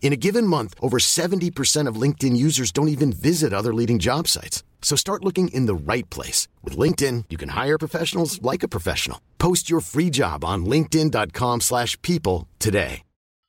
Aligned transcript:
In 0.00 0.12
a 0.12 0.16
given 0.16 0.46
month, 0.46 0.74
over 0.80 0.98
70% 0.98 1.88
of 1.88 2.00
LinkedIn 2.00 2.36
users 2.36 2.70
don't 2.70 2.88
even 2.88 3.12
visit 3.12 3.52
other 3.52 3.74
leading 3.74 3.98
job 3.98 4.28
sites. 4.28 4.62
So 4.80 4.94
start 4.94 5.24
looking 5.24 5.48
in 5.48 5.66
the 5.66 5.74
right 5.74 6.08
place. 6.08 6.46
With 6.62 6.78
LinkedIn, 6.78 7.24
you 7.28 7.36
can 7.36 7.50
hire 7.50 7.76
professionals 7.76 8.40
like 8.40 8.62
a 8.62 8.68
professional. 8.68 9.18
Post 9.38 9.68
your 9.68 9.80
free 9.80 10.10
job 10.10 10.44
on 10.44 10.64
linkedin.com 10.64 11.60
slash 11.60 12.00
people 12.02 12.46
today. 12.58 13.02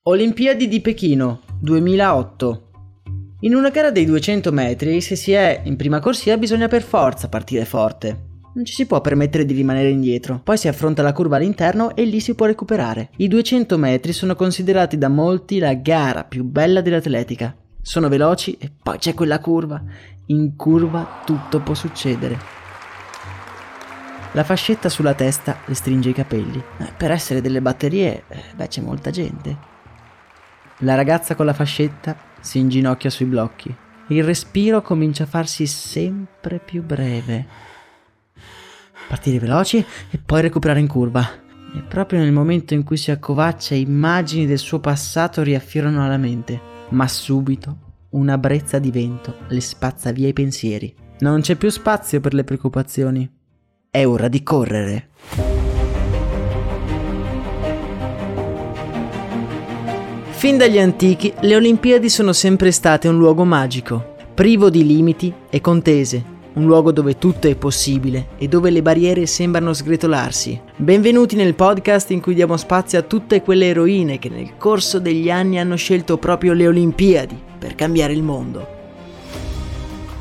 Olimpiadi 0.08 0.70
di 0.70 0.80
Pechino 0.80 1.42
2008 1.60 2.62
In 3.42 3.54
una 3.54 3.70
gara 3.70 3.92
dei 3.92 4.06
200 4.06 4.52
metri, 4.52 5.00
se 5.02 5.16
si 5.16 5.34
è 5.34 5.62
in 5.66 5.76
prima 5.76 6.00
corsia 6.00 6.38
bisogna 6.38 6.68
per 6.68 6.82
forza 6.82 7.30
partire 7.30 7.66
forte. 7.66 8.37
Non 8.58 8.66
ci 8.66 8.74
si 8.74 8.88
può 8.88 9.02
permettere 9.02 9.46
di 9.46 9.54
rimanere 9.54 9.92
indietro, 9.92 10.42
poi 10.44 10.58
si 10.58 10.68
affronta 10.68 11.04
la 11.04 11.14
curva 11.14 11.36
all'interno 11.36 11.96
e 11.96 12.06
lì 12.06 12.20
si 12.20 12.34
può 12.34 12.48
recuperare. 12.48 13.12
I 13.18 13.28
200 13.28 13.78
metri 13.78 14.14
sono 14.14 14.34
considerati 14.34 14.98
da 14.98 15.10
molti 15.10 15.60
la 15.60 15.76
gara 15.76 16.24
più 16.24 16.44
bella 16.44 16.82
dell'atletica. 16.82 17.56
Sono 17.80 18.10
veloci 18.10 18.58
e 18.60 18.72
poi 18.82 18.98
c'è 18.98 19.14
quella 19.14 19.38
curva. 19.38 19.80
In 20.28 20.56
curva 20.56 21.22
tutto 21.24 21.60
può 21.60 21.76
succedere. 21.76 22.40
La 24.32 24.44
fascetta 24.44 24.90
sulla 24.90 25.14
testa 25.14 25.60
restringe 25.66 26.10
i 26.10 26.14
capelli. 26.14 26.58
Eh, 26.80 26.94
per 26.98 27.12
essere 27.12 27.42
delle 27.42 27.62
batterie, 27.62 28.24
eh, 28.28 28.42
beh, 28.56 28.70
c'è 28.70 28.82
molta 28.82 29.12
gente. 29.12 29.56
La 30.80 30.96
ragazza 30.96 31.36
con 31.36 31.46
la 31.46 31.54
fascetta 31.54 32.18
si 32.40 32.58
inginocchia 32.58 33.12
sui 33.12 33.26
blocchi. 33.26 33.72
Il 34.08 34.24
respiro 34.24 34.82
comincia 34.82 35.26
a 35.26 35.28
farsi 35.28 35.68
sempre 35.68 36.58
più 36.58 36.82
breve 36.82 37.67
partire 39.08 39.40
veloci 39.40 39.84
e 40.10 40.18
poi 40.18 40.42
recuperare 40.42 40.80
in 40.80 40.88
curva. 40.88 41.28
E 41.76 41.82
proprio 41.88 42.20
nel 42.20 42.32
momento 42.32 42.74
in 42.74 42.84
cui 42.84 42.98
si 42.98 43.12
accovaccia 43.12 43.76
immagini 43.76 44.46
del 44.46 44.58
suo 44.58 44.80
passato 44.80 45.44
riaffiorano 45.44 46.04
alla 46.04 46.18
mente, 46.18 46.60
ma 46.90 47.08
subito 47.08 47.86
una 48.10 48.38
brezza 48.38 48.80
di 48.80 48.92
vento 48.92 49.36
le 49.50 49.62
spazza 49.62 50.12
via 50.12 50.28
i 50.28 50.34
pensieri. 50.34 50.94
Non 51.20 51.42
c'è 51.42 51.56
più 51.56 51.70
spazio 51.70 52.20
per 52.20 52.34
le 52.34 52.44
preoccupazioni. 52.44 53.30
È 53.90 54.06
ora 54.06 54.28
di 54.28 54.44
correre. 54.44 55.10
Fin 60.30 60.58
dagli 60.58 60.78
antichi 60.78 61.34
le 61.42 61.56
Olimpiadi 61.56 62.10
sono 62.10 62.32
sempre 62.32 62.72
state 62.72 63.08
un 63.08 63.18
luogo 63.18 63.44
magico, 63.44 64.16
privo 64.36 64.70
di 64.70 64.86
limiti 64.86 65.34
e 65.50 65.60
contese, 65.62 66.24
un 66.58 66.66
luogo 66.66 66.92
dove 66.92 67.20
tutto 67.20 67.48
è 67.48 67.56
possibile 67.56 68.30
e 68.40 68.48
dove 68.48 68.72
le 68.72 68.82
barriere 68.82 69.28
sembrano 69.28 69.74
sgretolarsi. 69.74 70.60
Benvenuti 70.76 71.36
nel 71.36 71.54
podcast 71.54 72.10
in 72.10 72.20
cui 72.20 72.34
diamo 72.34 72.58
spazio 72.58 72.98
a 72.98 73.04
tutte 73.04 73.44
quelle 73.44 73.68
eroine 73.68 74.18
che 74.18 74.30
nel 74.30 74.58
corso 74.58 74.98
degli 75.00 75.30
anni 75.30 75.60
hanno 75.60 75.76
scelto 75.76 76.18
proprio 76.18 76.54
le 76.54 76.68
Olimpiadi 76.68 77.40
per 77.60 77.76
cambiare 77.76 78.14
il 78.14 78.24
mondo. 78.24 78.76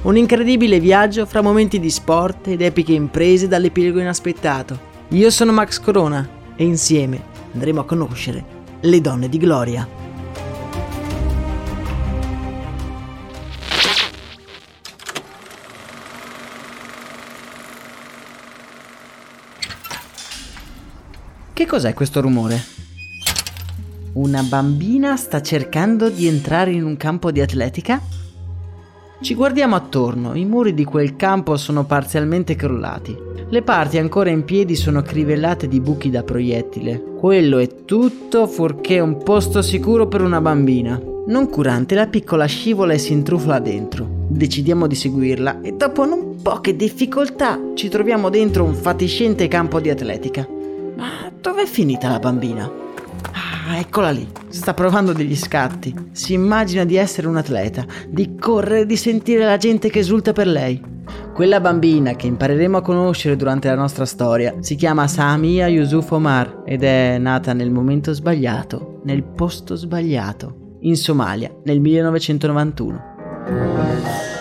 Un 0.03 0.17
incredibile 0.19 0.79
viaggio 0.79 1.25
fra 1.25 1.41
momenti 1.41 1.81
di 1.81 1.91
sport 1.91 2.49
ed 2.49 2.61
epiche 2.61 2.93
imprese 2.93 3.49
dall'epilogo 3.49 3.99
inaspettato. 3.99 4.79
Io 5.09 5.31
sono 5.31 5.53
Max 5.53 5.81
Corona 5.81 6.29
e 6.55 6.65
insieme 6.65 7.35
andremo 7.55 7.81
a 7.81 7.85
conoscere 7.85 8.45
le 8.81 9.01
donne 9.01 9.31
di 9.31 9.39
gloria. 9.39 9.96
Cos'è 21.77 21.93
questo 21.93 22.23
rumore? 22.23 22.59
Una 24.15 24.43
bambina 24.43 25.15
sta 25.19 25.43
cercando 25.43 26.09
di 26.09 26.27
entrare 26.27 26.71
in 26.71 26.83
un 26.83 26.97
campo 26.97 27.31
di 27.31 27.43
atletica? 27.43 28.01
Ci 29.21 29.35
guardiamo 29.35 29.75
attorno, 29.77 30.35
i 30.35 30.47
muri 30.47 30.73
di 30.73 30.85
quel 30.85 31.17
campo 31.17 31.59
sono 31.59 31.85
parzialmente 31.85 32.55
crollati. 32.55 33.15
Le 33.51 33.61
parti 33.61 33.99
ancora 33.99 34.31
in 34.31 34.45
piedi 34.45 34.75
sono 34.75 35.03
crivellate 35.03 35.69
di 35.69 35.79
buchi 35.81 36.09
da 36.09 36.23
proiettile. 36.23 37.03
Quello 37.19 37.59
è 37.59 37.85
tutto 37.85 38.47
fuorché 38.47 38.99
un 38.99 39.23
posto 39.23 39.61
sicuro 39.61 40.09
per 40.09 40.23
una 40.23 40.41
bambina. 40.41 40.99
Non 41.27 41.51
curante, 41.51 41.95
la 41.95 42.07
piccola 42.07 42.47
scivola 42.47 42.95
e 42.95 42.99
si 42.99 43.13
intrufola 43.13 43.59
dentro. 43.59 44.25
Decidiamo 44.29 44.87
di 44.87 44.95
seguirla 44.95 45.61
e 45.61 45.73
dopo 45.73 46.07
non 46.07 46.37
poche 46.41 46.75
difficoltà 46.75 47.61
ci 47.75 47.91
troviamo 47.91 48.31
dentro 48.31 48.65
un 48.65 48.73
fatiscente 48.73 49.47
campo 49.47 49.79
di 49.79 49.91
atletica. 49.91 50.56
Ma 50.97 51.31
dov'è 51.41 51.67
finita 51.67 52.09
la 52.09 52.19
bambina? 52.19 52.71
Ah, 53.33 53.79
eccola 53.79 54.11
lì. 54.11 54.27
Sta 54.49 54.75
provando 54.75 55.13
degli 55.13 55.37
scatti. 55.37 55.95
Si 56.13 56.33
immagina 56.33 56.85
di 56.85 56.97
essere 56.97 57.27
un 57.27 57.37
atleta, 57.37 57.85
di 58.09 58.37
correre, 58.37 58.87
di 58.87 58.97
sentire 58.97 59.45
la 59.45 59.57
gente 59.57 59.91
che 59.91 59.99
esulta 59.99 60.33
per 60.33 60.47
lei. 60.47 60.95
Quella 61.35 61.61
bambina 61.61 62.15
che 62.15 62.27
impareremo 62.27 62.79
a 62.79 62.83
conoscere 62.83 63.37
durante 63.37 63.69
la 63.69 63.75
nostra 63.75 64.07
storia 64.07 64.55
si 64.61 64.75
chiama 64.75 65.07
Samia 65.07 65.69
Yusuf 65.69 66.11
Omar 66.11 66.63
ed 66.65 66.83
è 66.83 67.19
nata 67.19 67.53
nel 67.53 67.71
momento 67.71 68.13
sbagliato, 68.13 69.01
nel 69.05 69.23
posto 69.23 69.77
sbagliato, 69.77 70.79
in 70.81 70.97
Somalia 70.97 71.55
nel 71.65 71.81
1991. 71.81 74.36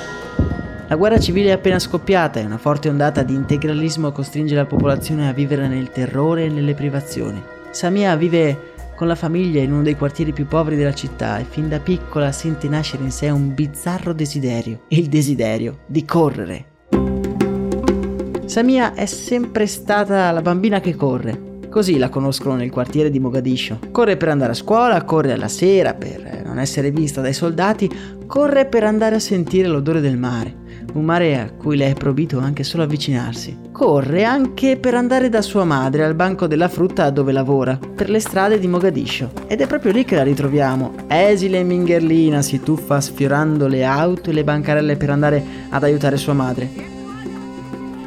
La 0.96 1.02
guerra 1.02 1.20
civile 1.20 1.50
è 1.50 1.52
appena 1.52 1.78
scoppiata 1.78 2.40
e 2.40 2.46
una 2.46 2.58
forte 2.58 2.88
ondata 2.88 3.22
di 3.22 3.34
integralismo 3.34 4.14
costringe 4.14 4.56
la 4.56 4.66
popolazione 4.66 5.28
a 5.28 5.34
vivere 5.34 5.68
nel 5.68 5.92
terrore 5.92 6.46
e 6.46 6.50
nelle 6.50 6.74
privazioni. 6.74 7.44
Samia 7.70 8.16
vive 8.16 8.72
con 8.96 9.08
la 9.08 9.16
famiglia 9.16 9.62
in 9.62 9.74
uno 9.74 9.82
dei 9.82 9.98
quartieri 9.98 10.32
più 10.32 10.48
poveri 10.48 10.78
della 10.78 10.94
città 10.94 11.38
e 11.38 11.44
fin 11.44 11.68
da 11.68 11.80
piccola 11.80 12.32
sente 12.32 12.70
nascere 12.70 13.04
in 13.04 13.12
sé 13.12 13.30
un 13.30 13.54
bizzarro 13.54 14.14
desiderio, 14.14 14.84
il 14.88 15.08
desiderio 15.08 15.80
di 15.86 16.06
correre. 16.06 16.66
Samia 18.46 18.94
è 18.94 19.06
sempre 19.06 19.68
stata 19.68 20.32
la 20.32 20.42
bambina 20.42 20.80
che 20.80 20.96
corre, 20.96 21.56
Così 21.76 21.98
la 21.98 22.08
conoscono 22.08 22.56
nel 22.56 22.72
quartiere 22.72 23.10
di 23.10 23.20
Mogadiscio. 23.20 23.80
Corre 23.92 24.16
per 24.16 24.30
andare 24.30 24.54
a 24.54 24.56
scuola, 24.56 25.04
corre 25.04 25.34
alla 25.34 25.50
sera 25.50 25.94
per 25.94 26.44
non 26.56 26.64
essere 26.64 26.92
vista 26.92 27.22
dai 27.22 27.34
soldati, 27.34 27.90
corre 28.26 28.66
per 28.66 28.86
andare 28.86 29.16
a 29.16 29.20
sentire 29.20 29.68
l'odore 29.68 30.00
del 30.00 30.18
mare 30.18 30.64
un 30.94 31.04
mare 31.04 31.38
a 31.38 31.52
cui 31.52 31.76
le 31.76 31.90
è 31.90 31.94
proibito 31.94 32.40
anche 32.40 32.64
solo 32.64 32.84
avvicinarsi. 32.84 33.58
Corre 33.72 34.24
anche 34.24 34.78
per 34.78 34.94
andare 34.94 35.28
da 35.28 35.42
sua 35.42 35.66
madre 35.66 36.06
al 36.06 36.16
banco 36.16 36.48
della 36.48 36.70
frutta 36.70 37.10
dove 37.10 37.34
lavora, 37.34 37.78
per 37.78 38.10
le 38.10 38.20
strade 38.20 38.60
di 38.60 38.68
Mogadiscio. 38.68 39.32
Ed 39.48 39.60
è 39.60 39.68
proprio 39.68 39.92
lì 39.92 40.06
che 40.06 40.16
la 40.16 40.24
ritroviamo. 40.24 40.94
Esile 41.08 41.60
e 41.60 41.64
mingherlina 41.64 42.42
si 42.42 42.62
tuffa 42.62 43.02
sfiorando 43.02 43.68
le 43.68 43.84
auto 43.84 44.30
e 44.30 44.34
le 44.34 44.46
bancarelle 44.46 44.96
per 44.96 45.10
andare 45.10 45.44
ad 45.70 45.84
aiutare 45.84 46.16
sua 46.16 46.34
madre. 46.34 46.95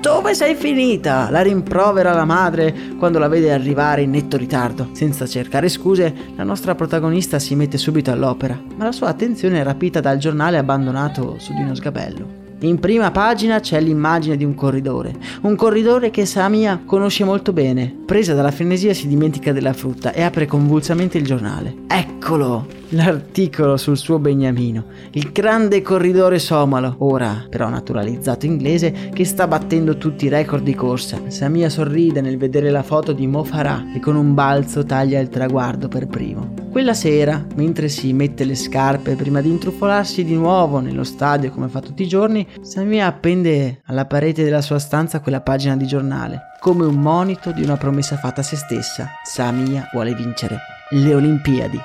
Dove 0.09 0.35
sei 0.35 0.55
finita? 0.55 1.29
La 1.29 1.43
rimprovera 1.43 2.15
la 2.15 2.25
madre 2.25 2.75
quando 2.99 3.19
la 3.19 3.29
vede 3.29 3.53
arrivare 3.53 4.01
in 4.01 4.11
netto 4.11 4.39
ritardo. 4.39 4.89
Senza 4.93 5.27
cercare 5.27 5.69
scuse, 5.69 6.15
la 6.35 6.45
nostra 6.45 6.75
protagonista 6.75 7.39
si 7.39 7.55
mette 7.55 7.77
subito 7.77 8.11
all'opera, 8.11 8.59
ma 8.77 8.85
la 8.85 8.93
sua 8.93 9.09
attenzione 9.09 9.61
è 9.61 9.63
rapita 9.63 10.01
dal 10.01 10.17
giornale 10.17 10.57
abbandonato 10.57 11.37
su 11.39 11.53
di 11.53 11.61
uno 11.61 11.75
sgabello. 11.75 12.48
In 12.61 12.81
prima 12.81 13.13
pagina 13.13 13.61
c'è 13.61 13.81
l'immagine 13.81 14.37
di 14.37 14.43
un 14.43 14.57
corridore, 14.57 15.15
un 15.43 15.55
corridore 15.55 16.11
che 16.11 16.27
Samia 16.27 16.83
conosce 16.85 17.23
molto 17.23 17.53
bene. 17.53 17.95
Presa 18.05 18.35
dalla 18.35 18.51
frenesia 18.51 18.93
si 18.95 19.07
dimentica 19.07 19.53
della 19.53 19.73
frutta 19.73 20.13
e 20.13 20.23
apre 20.23 20.47
convulsamente 20.47 21.19
il 21.19 21.25
giornale. 21.25 21.77
Eccolo! 21.87 22.67
L'articolo 22.93 23.77
sul 23.77 23.99
suo 23.99 24.19
beniamino, 24.19 24.85
il 25.13 25.31
grande 25.31 25.83
corridore 25.83 26.39
somalo, 26.39 26.97
ora 27.01 27.47
però 27.49 27.69
naturalizzato 27.69 28.47
inglese, 28.47 29.11
che 29.13 29.27
sta 29.27 29.47
battendo 29.47 29.99
tutti 29.99 30.25
i 30.25 30.31
record 30.31 30.65
di 30.65 30.75
corsa. 30.75 31.21
Samia 31.29 31.69
sorride 31.69 32.23
nel 32.23 32.39
vedere 32.39 32.71
la 32.71 32.83
foto 32.83 33.13
di 33.13 33.27
Mo 33.27 33.45
Farah 33.45 33.85
che 33.93 34.01
con 34.01 34.17
un 34.17 34.33
balzo 34.33 34.85
taglia 34.85 35.21
il 35.21 35.29
traguardo 35.29 35.87
per 35.89 36.07
primo. 36.07 36.68
Quella 36.79 36.95
sera, 36.95 37.45
mentre 37.57 37.89
si 37.89 38.13
mette 38.13 38.45
le 38.45 38.55
scarpe 38.55 39.17
prima 39.17 39.41
di 39.41 39.51
intrufolarsi 39.51 40.23
di 40.23 40.37
nuovo 40.37 40.79
nello 40.79 41.03
stadio 41.03 41.51
come 41.51 41.67
fa 41.67 41.81
tutti 41.81 42.05
i 42.05 42.07
giorni, 42.07 42.47
Samia 42.61 43.07
appende 43.07 43.81
alla 43.87 44.07
parete 44.07 44.45
della 44.45 44.61
sua 44.61 44.79
stanza 44.79 45.19
quella 45.19 45.41
pagina 45.41 45.77
di 45.77 45.89
giornale, 45.89 46.39
come 46.61 46.87
un 46.87 46.95
monito 46.95 47.51
di 47.51 47.65
una 47.65 47.77
promessa 47.77 48.17
fatta 48.17 48.43
a 48.43 48.45
se 48.45 48.55
stessa. 48.55 49.09
Samia 49.25 49.89
vuole 49.93 50.15
vincere 50.15 50.59
le 50.91 51.15
Olimpiadi. 51.17 51.81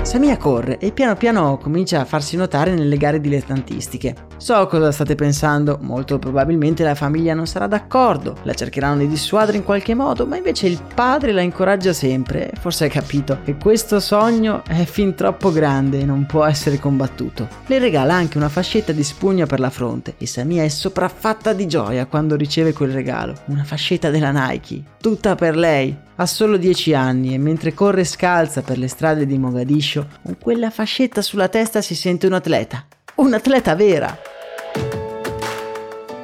Samia 0.00 0.38
corre 0.38 0.78
e 0.78 0.92
piano 0.92 1.14
piano 1.16 1.58
comincia 1.58 2.00
a 2.00 2.06
farsi 2.06 2.36
notare 2.36 2.74
nelle 2.74 2.96
gare 2.96 3.20
dilettantistiche. 3.20 4.14
So 4.42 4.66
cosa 4.66 4.90
state 4.90 5.14
pensando, 5.14 5.78
molto 5.82 6.18
probabilmente 6.18 6.82
la 6.82 6.96
famiglia 6.96 7.32
non 7.32 7.46
sarà 7.46 7.68
d'accordo, 7.68 8.38
la 8.42 8.54
cercheranno 8.54 8.98
di 8.98 9.06
dissuadere 9.06 9.58
in 9.58 9.62
qualche 9.62 9.94
modo, 9.94 10.26
ma 10.26 10.36
invece 10.36 10.66
il 10.66 10.82
padre 10.92 11.30
la 11.30 11.42
incoraggia 11.42 11.92
sempre 11.92 12.50
forse 12.58 12.86
ha 12.86 12.88
capito 12.88 13.38
che 13.44 13.54
questo 13.56 14.00
sogno 14.00 14.64
è 14.66 14.82
fin 14.82 15.14
troppo 15.14 15.52
grande 15.52 16.00
e 16.00 16.04
non 16.04 16.26
può 16.26 16.44
essere 16.44 16.80
combattuto. 16.80 17.46
Le 17.66 17.78
regala 17.78 18.14
anche 18.14 18.36
una 18.36 18.48
fascetta 18.48 18.90
di 18.90 19.04
spugna 19.04 19.46
per 19.46 19.60
la 19.60 19.70
fronte 19.70 20.16
e 20.18 20.26
Samia 20.26 20.64
è 20.64 20.68
sopraffatta 20.68 21.52
di 21.52 21.68
gioia 21.68 22.06
quando 22.06 22.34
riceve 22.34 22.72
quel 22.72 22.90
regalo, 22.90 23.34
una 23.44 23.62
fascetta 23.62 24.10
della 24.10 24.32
Nike, 24.32 24.82
tutta 25.00 25.36
per 25.36 25.54
lei. 25.54 25.96
Ha 26.16 26.26
solo 26.26 26.56
10 26.56 26.94
anni 26.94 27.32
e 27.32 27.38
mentre 27.38 27.74
corre 27.74 28.02
scalza 28.02 28.62
per 28.62 28.76
le 28.76 28.88
strade 28.88 29.24
di 29.24 29.38
Mogadiscio, 29.38 30.08
con 30.20 30.36
quella 30.36 30.70
fascetta 30.70 31.22
sulla 31.22 31.46
testa 31.46 31.80
si 31.80 31.94
sente 31.94 32.26
un 32.26 32.32
atleta. 32.32 32.84
Un 33.14 33.34
atleta 33.34 33.76
vera! 33.76 34.31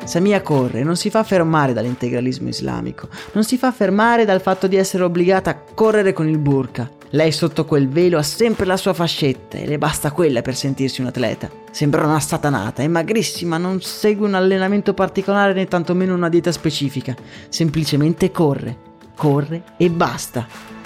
Samia 0.09 0.41
corre, 0.41 0.83
non 0.83 0.97
si 0.97 1.11
fa 1.11 1.23
fermare 1.23 1.75
dall'integralismo 1.75 2.49
islamico, 2.49 3.11
non 3.33 3.45
si 3.45 3.59
fa 3.59 3.71
fermare 3.73 4.25
dal 4.25 4.41
fatto 4.41 4.67
di 4.67 4.77
essere 4.77 5.03
obbligata 5.03 5.51
a 5.51 5.59
correre 5.75 6.15
con 6.15 6.27
il 6.27 6.39
burqa. 6.39 6.91
Lei 7.11 7.31
sotto 7.31 7.67
quel 7.67 7.91
velo 7.91 8.17
ha 8.17 8.23
sempre 8.23 8.65
la 8.65 8.79
sua 8.79 8.95
fascetta 8.95 9.59
e 9.59 9.67
le 9.67 9.77
basta 9.77 10.11
quella 10.11 10.41
per 10.41 10.57
sentirsi 10.57 11.03
un 11.03 11.09
atleta. 11.09 11.51
Sembra 11.71 12.07
una 12.07 12.21
satanata, 12.21 12.83
è 12.83 12.89
magrissima, 12.89 13.59
non 13.59 13.83
segue 13.83 14.27
un 14.27 14.33
allenamento 14.33 14.95
particolare 14.95 15.53
né 15.53 15.67
tantomeno 15.67 16.15
una 16.15 16.31
dieta 16.31 16.53
specifica, 16.53 17.15
semplicemente 17.51 18.31
corre, 18.31 18.79
corre 19.15 19.63
e 19.77 19.91
basta. 19.91 20.78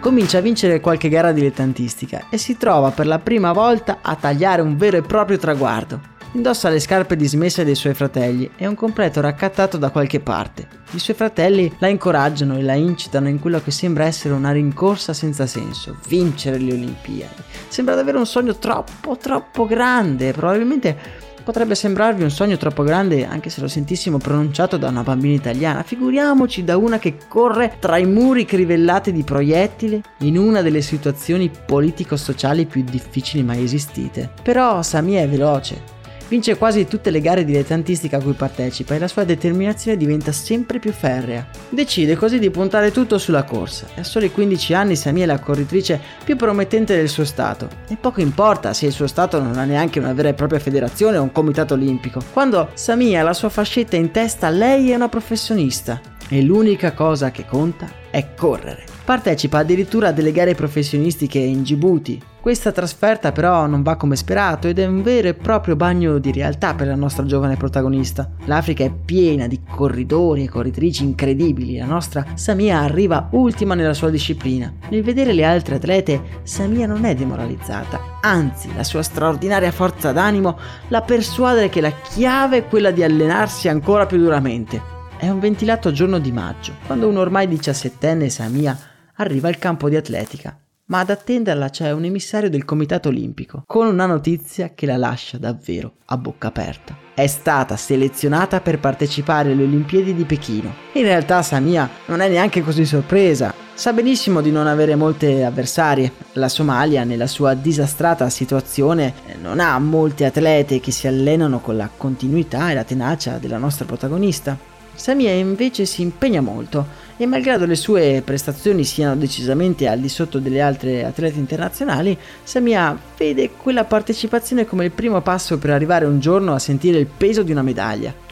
Comincia 0.00 0.38
a 0.38 0.42
vincere 0.42 0.80
qualche 0.80 1.08
gara 1.08 1.32
dilettantistica 1.32 2.26
e 2.30 2.38
si 2.38 2.56
trova 2.56 2.90
per 2.90 3.06
la 3.06 3.18
prima 3.18 3.52
volta 3.52 3.98
a 4.00 4.14
tagliare 4.14 4.62
un 4.62 4.76
vero 4.76 4.96
e 4.96 5.02
proprio 5.02 5.38
traguardo. 5.38 6.16
Indossa 6.32 6.68
le 6.68 6.78
scarpe 6.78 7.16
dismesse 7.16 7.64
dei 7.64 7.74
suoi 7.74 7.94
fratelli 7.94 8.50
e 8.56 8.66
un 8.66 8.74
completo 8.74 9.20
raccattato 9.20 9.78
da 9.78 9.90
qualche 9.90 10.20
parte. 10.20 10.68
I 10.90 10.98
suoi 10.98 11.16
fratelli 11.16 11.74
la 11.78 11.88
incoraggiano 11.88 12.56
e 12.56 12.62
la 12.62 12.74
incitano 12.74 13.28
in 13.28 13.40
quello 13.40 13.60
che 13.60 13.70
sembra 13.70 14.04
essere 14.04 14.34
una 14.34 14.52
rincorsa 14.52 15.14
senza 15.14 15.46
senso, 15.46 15.96
vincere 16.06 16.58
le 16.58 16.74
Olimpiadi. 16.74 17.42
Sembra 17.68 17.94
davvero 17.94 18.18
un 18.18 18.26
sogno 18.26 18.56
troppo, 18.56 19.16
troppo 19.16 19.66
grande, 19.66 20.32
probabilmente 20.32 21.26
potrebbe 21.48 21.74
sembrarvi 21.74 22.22
un 22.24 22.30
sogno 22.30 22.58
troppo 22.58 22.82
grande 22.82 23.24
anche 23.24 23.48
se 23.48 23.62
lo 23.62 23.68
sentissimo 23.68 24.18
pronunciato 24.18 24.76
da 24.76 24.88
una 24.88 25.02
bambina 25.02 25.34
italiana, 25.34 25.82
figuriamoci 25.82 26.62
da 26.62 26.76
una 26.76 26.98
che 26.98 27.16
corre 27.26 27.76
tra 27.78 27.96
i 27.96 28.04
muri 28.04 28.44
crivellati 28.44 29.12
di 29.12 29.22
proiettili 29.22 30.02
in 30.18 30.36
una 30.36 30.60
delle 30.60 30.82
situazioni 30.82 31.50
politico-sociali 31.50 32.66
più 32.66 32.84
difficili 32.84 33.42
mai 33.42 33.62
esistite. 33.62 34.30
Però 34.42 34.82
Samia 34.82 35.22
è 35.22 35.28
veloce, 35.28 35.96
Vince 36.28 36.58
quasi 36.58 36.86
tutte 36.86 37.10
le 37.10 37.22
gare 37.22 37.42
dilettantistiche 37.42 38.16
a 38.16 38.20
cui 38.20 38.34
partecipa 38.34 38.94
e 38.94 38.98
la 38.98 39.08
sua 39.08 39.24
determinazione 39.24 39.96
diventa 39.96 40.30
sempre 40.30 40.78
più 40.78 40.92
ferrea. 40.92 41.46
Decide 41.70 42.16
così 42.16 42.38
di 42.38 42.50
puntare 42.50 42.92
tutto 42.92 43.16
sulla 43.16 43.44
corsa 43.44 43.86
a 43.96 44.04
soli 44.04 44.30
15 44.30 44.74
anni 44.74 44.94
Samia 44.94 45.24
è 45.24 45.26
la 45.26 45.38
corritrice 45.38 45.98
più 46.24 46.36
promettente 46.36 46.94
del 46.94 47.08
suo 47.08 47.24
stato. 47.24 47.68
E 47.88 47.96
poco 47.96 48.20
importa 48.20 48.74
se 48.74 48.86
il 48.86 48.92
suo 48.92 49.06
stato 49.06 49.40
non 49.42 49.56
ha 49.56 49.64
neanche 49.64 49.98
una 49.98 50.12
vera 50.12 50.28
e 50.28 50.34
propria 50.34 50.58
federazione 50.58 51.16
o 51.16 51.22
un 51.22 51.32
comitato 51.32 51.74
olimpico. 51.74 52.20
Quando 52.32 52.70
Samia 52.74 53.20
ha 53.20 53.24
la 53.24 53.32
sua 53.32 53.48
fascetta 53.48 53.96
in 53.96 54.10
testa, 54.10 54.50
lei 54.50 54.90
è 54.90 54.94
una 54.94 55.08
professionista 55.08 56.00
e 56.28 56.42
l'unica 56.42 56.92
cosa 56.92 57.30
che 57.30 57.46
conta 57.46 57.90
è 58.10 58.34
correre. 58.36 58.84
Partecipa 59.04 59.58
addirittura 59.58 60.08
a 60.08 60.12
delle 60.12 60.32
gare 60.32 60.54
professionistiche 60.54 61.38
in 61.38 61.62
Djibouti. 61.62 62.27
Questa 62.40 62.70
trasferta 62.70 63.32
però 63.32 63.66
non 63.66 63.82
va 63.82 63.96
come 63.96 64.14
sperato 64.14 64.68
ed 64.68 64.78
è 64.78 64.86
un 64.86 65.02
vero 65.02 65.26
e 65.28 65.34
proprio 65.34 65.74
bagno 65.74 66.18
di 66.18 66.30
realtà 66.30 66.72
per 66.72 66.86
la 66.86 66.94
nostra 66.94 67.26
giovane 67.26 67.56
protagonista. 67.56 68.30
L'Africa 68.44 68.84
è 68.84 68.92
piena 68.92 69.48
di 69.48 69.60
corridori 69.68 70.44
e 70.44 70.48
corritrici 70.48 71.02
incredibili, 71.02 71.76
la 71.76 71.84
nostra 71.84 72.24
Samia 72.34 72.78
arriva 72.78 73.28
ultima 73.32 73.74
nella 73.74 73.92
sua 73.92 74.08
disciplina. 74.08 74.72
Nel 74.88 75.02
vedere 75.02 75.32
le 75.32 75.44
altre 75.44 75.74
atlete, 75.74 76.40
Samia 76.44 76.86
non 76.86 77.04
è 77.04 77.14
demoralizzata, 77.14 78.00
anzi 78.20 78.72
la 78.74 78.84
sua 78.84 79.02
straordinaria 79.02 79.72
forza 79.72 80.12
d'animo 80.12 80.58
la 80.88 81.02
persuade 81.02 81.68
che 81.68 81.80
la 81.80 81.92
chiave 81.92 82.58
è 82.58 82.66
quella 82.68 82.92
di 82.92 83.02
allenarsi 83.02 83.68
ancora 83.68 84.06
più 84.06 84.16
duramente. 84.16 84.80
È 85.18 85.28
un 85.28 85.40
ventilato 85.40 85.90
giorno 85.90 86.20
di 86.20 86.30
maggio, 86.30 86.74
quando 86.86 87.08
un 87.08 87.16
ormai 87.16 87.48
diciassettenne 87.48 88.28
Samia 88.28 88.78
arriva 89.16 89.48
al 89.48 89.58
campo 89.58 89.88
di 89.88 89.96
atletica, 89.96 90.56
ma 90.88 91.00
ad 91.00 91.10
attenderla 91.10 91.68
c'è 91.68 91.92
un 91.92 92.04
emissario 92.04 92.50
del 92.50 92.64
Comitato 92.64 93.08
Olimpico, 93.08 93.62
con 93.66 93.86
una 93.86 94.06
notizia 94.06 94.72
che 94.74 94.86
la 94.86 94.96
lascia 94.96 95.38
davvero 95.38 95.92
a 96.06 96.16
bocca 96.16 96.48
aperta. 96.48 96.96
È 97.14 97.26
stata 97.26 97.76
selezionata 97.76 98.60
per 98.60 98.78
partecipare 98.78 99.52
alle 99.52 99.64
Olimpiadi 99.64 100.14
di 100.14 100.24
Pechino. 100.24 100.72
In 100.92 101.02
realtà 101.02 101.42
Samia 101.42 101.88
non 102.06 102.20
è 102.20 102.28
neanche 102.28 102.62
così 102.62 102.86
sorpresa, 102.86 103.52
sa 103.74 103.92
benissimo 103.92 104.40
di 104.40 104.50
non 104.50 104.66
avere 104.66 104.94
molte 104.94 105.44
avversarie. 105.44 106.12
La 106.34 106.48
Somalia, 106.48 107.04
nella 107.04 107.26
sua 107.26 107.54
disastrata 107.54 108.30
situazione, 108.30 109.12
non 109.42 109.60
ha 109.60 109.78
molte 109.78 110.24
atlete 110.24 110.80
che 110.80 110.90
si 110.90 111.06
allenano 111.06 111.60
con 111.60 111.76
la 111.76 111.90
continuità 111.94 112.70
e 112.70 112.74
la 112.74 112.84
tenacia 112.84 113.38
della 113.38 113.58
nostra 113.58 113.84
protagonista. 113.84 114.56
Samia 114.94 115.32
invece 115.32 115.86
si 115.86 116.02
impegna 116.02 116.40
molto 116.40 116.84
e 117.20 117.26
malgrado 117.26 117.66
le 117.66 117.74
sue 117.74 118.22
prestazioni 118.24 118.84
siano 118.84 119.16
decisamente 119.16 119.88
al 119.88 119.98
di 119.98 120.08
sotto 120.08 120.38
delle 120.38 120.60
altre 120.60 121.04
atlete 121.04 121.38
internazionali, 121.38 122.16
Samia 122.44 122.96
vede 123.16 123.50
quella 123.50 123.84
partecipazione 123.84 124.64
come 124.64 124.84
il 124.84 124.92
primo 124.92 125.20
passo 125.20 125.58
per 125.58 125.70
arrivare 125.70 126.06
un 126.06 126.20
giorno 126.20 126.54
a 126.54 126.60
sentire 126.60 126.98
il 126.98 127.06
peso 127.06 127.42
di 127.42 127.50
una 127.50 127.62
medaglia. 127.62 128.27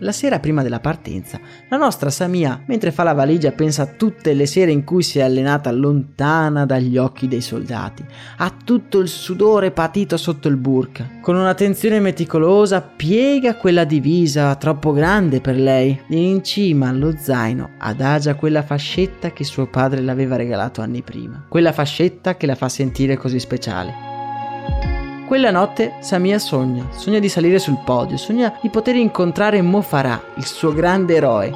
La 0.00 0.12
sera 0.12 0.40
prima 0.40 0.62
della 0.62 0.80
partenza, 0.80 1.40
la 1.68 1.78
nostra 1.78 2.10
Samia, 2.10 2.62
mentre 2.66 2.92
fa 2.92 3.02
la 3.02 3.14
valigia, 3.14 3.52
pensa 3.52 3.82
a 3.82 3.86
tutte 3.86 4.34
le 4.34 4.44
sere 4.44 4.70
in 4.70 4.84
cui 4.84 5.02
si 5.02 5.18
è 5.18 5.22
allenata 5.22 5.70
lontana 5.70 6.66
dagli 6.66 6.98
occhi 6.98 7.28
dei 7.28 7.40
soldati, 7.40 8.04
a 8.38 8.52
tutto 8.62 8.98
il 8.98 9.08
sudore 9.08 9.70
patito 9.70 10.18
sotto 10.18 10.48
il 10.48 10.56
burka. 10.56 11.08
Con 11.22 11.36
un'attenzione 11.36 11.98
meticolosa 12.00 12.82
piega 12.82 13.56
quella 13.56 13.84
divisa 13.84 14.54
troppo 14.56 14.92
grande 14.92 15.40
per 15.40 15.56
lei 15.56 15.98
e 16.08 16.16
in 16.16 16.44
cima 16.44 16.88
allo 16.88 17.14
zaino 17.16 17.70
adagia 17.78 18.34
quella 18.34 18.62
fascetta 18.62 19.32
che 19.32 19.44
suo 19.44 19.66
padre 19.66 20.02
le 20.02 20.10
aveva 20.10 20.36
regalato 20.36 20.82
anni 20.82 21.02
prima. 21.02 21.46
Quella 21.48 21.72
fascetta 21.72 22.36
che 22.36 22.46
la 22.46 22.54
fa 22.54 22.68
sentire 22.68 23.16
così 23.16 23.38
speciale. 23.38 24.95
Quella 25.26 25.50
notte 25.50 25.94
Samia 25.98 26.38
sogna, 26.38 26.86
sogna 26.92 27.18
di 27.18 27.28
salire 27.28 27.58
sul 27.58 27.80
podio, 27.84 28.16
sogna 28.16 28.56
di 28.62 28.68
poter 28.68 28.94
incontrare 28.94 29.60
Mo 29.60 29.80
Farah, 29.80 30.22
il 30.36 30.46
suo 30.46 30.72
grande 30.72 31.16
eroe. 31.16 31.52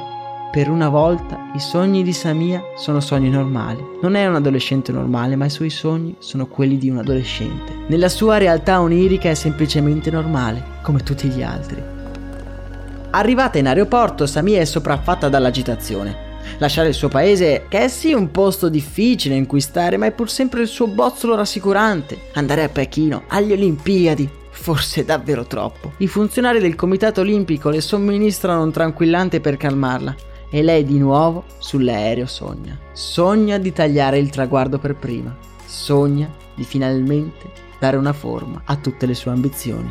Per 0.51 0.69
una 0.69 0.89
volta 0.89 1.39
i 1.53 1.59
sogni 1.61 2.03
di 2.03 2.11
Samia 2.11 2.61
sono 2.75 2.99
sogni 2.99 3.29
normali. 3.29 3.81
Non 4.01 4.15
è 4.15 4.27
un 4.27 4.35
adolescente 4.35 4.91
normale, 4.91 5.37
ma 5.37 5.45
i 5.45 5.49
suoi 5.49 5.69
sogni 5.69 6.17
sono 6.19 6.47
quelli 6.47 6.77
di 6.77 6.89
un 6.89 6.97
adolescente. 6.97 7.73
Nella 7.87 8.09
sua 8.09 8.37
realtà 8.37 8.81
onirica 8.81 9.29
è 9.29 9.35
semplicemente 9.35 10.11
normale, 10.11 10.61
come 10.81 11.01
tutti 11.01 11.29
gli 11.29 11.41
altri. 11.41 11.81
Arrivata 13.11 13.57
in 13.57 13.67
aeroporto, 13.67 14.25
Samia 14.25 14.59
è 14.59 14.65
sopraffatta 14.65 15.29
dall'agitazione. 15.29 16.30
Lasciare 16.57 16.89
il 16.89 16.93
suo 16.93 17.07
paese, 17.07 17.65
che 17.67 17.79
è 17.79 17.87
sì 17.87 18.13
un 18.13 18.31
posto 18.31 18.69
difficile 18.69 19.35
in 19.35 19.45
cui 19.45 19.61
stare, 19.61 19.97
ma 19.97 20.05
è 20.05 20.11
pur 20.11 20.29
sempre 20.29 20.61
il 20.61 20.67
suo 20.67 20.87
bozzolo 20.87 21.35
rassicurante. 21.35 22.19
Andare 22.33 22.63
a 22.63 22.69
Pechino, 22.69 23.23
agli 23.27 23.51
Olimpiadi, 23.51 24.29
forse 24.49 25.03
davvero 25.05 25.45
troppo. 25.45 25.93
I 25.97 26.07
funzionari 26.07 26.59
del 26.59 26.75
Comitato 26.75 27.21
Olimpico 27.21 27.69
le 27.69 27.81
somministrano 27.81 28.63
un 28.63 28.71
tranquillante 28.71 29.39
per 29.39 29.57
calmarla. 29.57 30.15
E 30.53 30.61
lei 30.63 30.83
di 30.83 30.99
nuovo 30.99 31.45
sull'aereo 31.59 32.25
sogna. 32.25 32.77
Sogna 32.91 33.57
di 33.57 33.71
tagliare 33.71 34.17
il 34.17 34.29
traguardo 34.29 34.79
per 34.79 34.95
prima. 34.95 35.33
Sogna 35.65 36.29
di 36.53 36.65
finalmente 36.65 37.49
dare 37.79 37.95
una 37.95 38.11
forma 38.11 38.61
a 38.65 38.75
tutte 38.75 39.05
le 39.05 39.13
sue 39.13 39.31
ambizioni. 39.31 39.89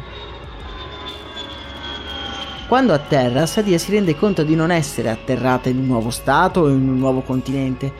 Quando 2.71 2.93
atterra, 2.93 3.47
Sadia 3.47 3.79
si 3.79 3.91
rende 3.91 4.15
conto 4.15 4.45
di 4.45 4.55
non 4.55 4.71
essere 4.71 5.11
atterrata 5.11 5.69
in 5.69 5.79
un 5.79 5.87
nuovo 5.87 6.11
stato 6.11 6.61
o 6.61 6.69
in 6.69 6.89
un 6.89 6.99
nuovo 6.99 7.21
continente. 7.23 7.93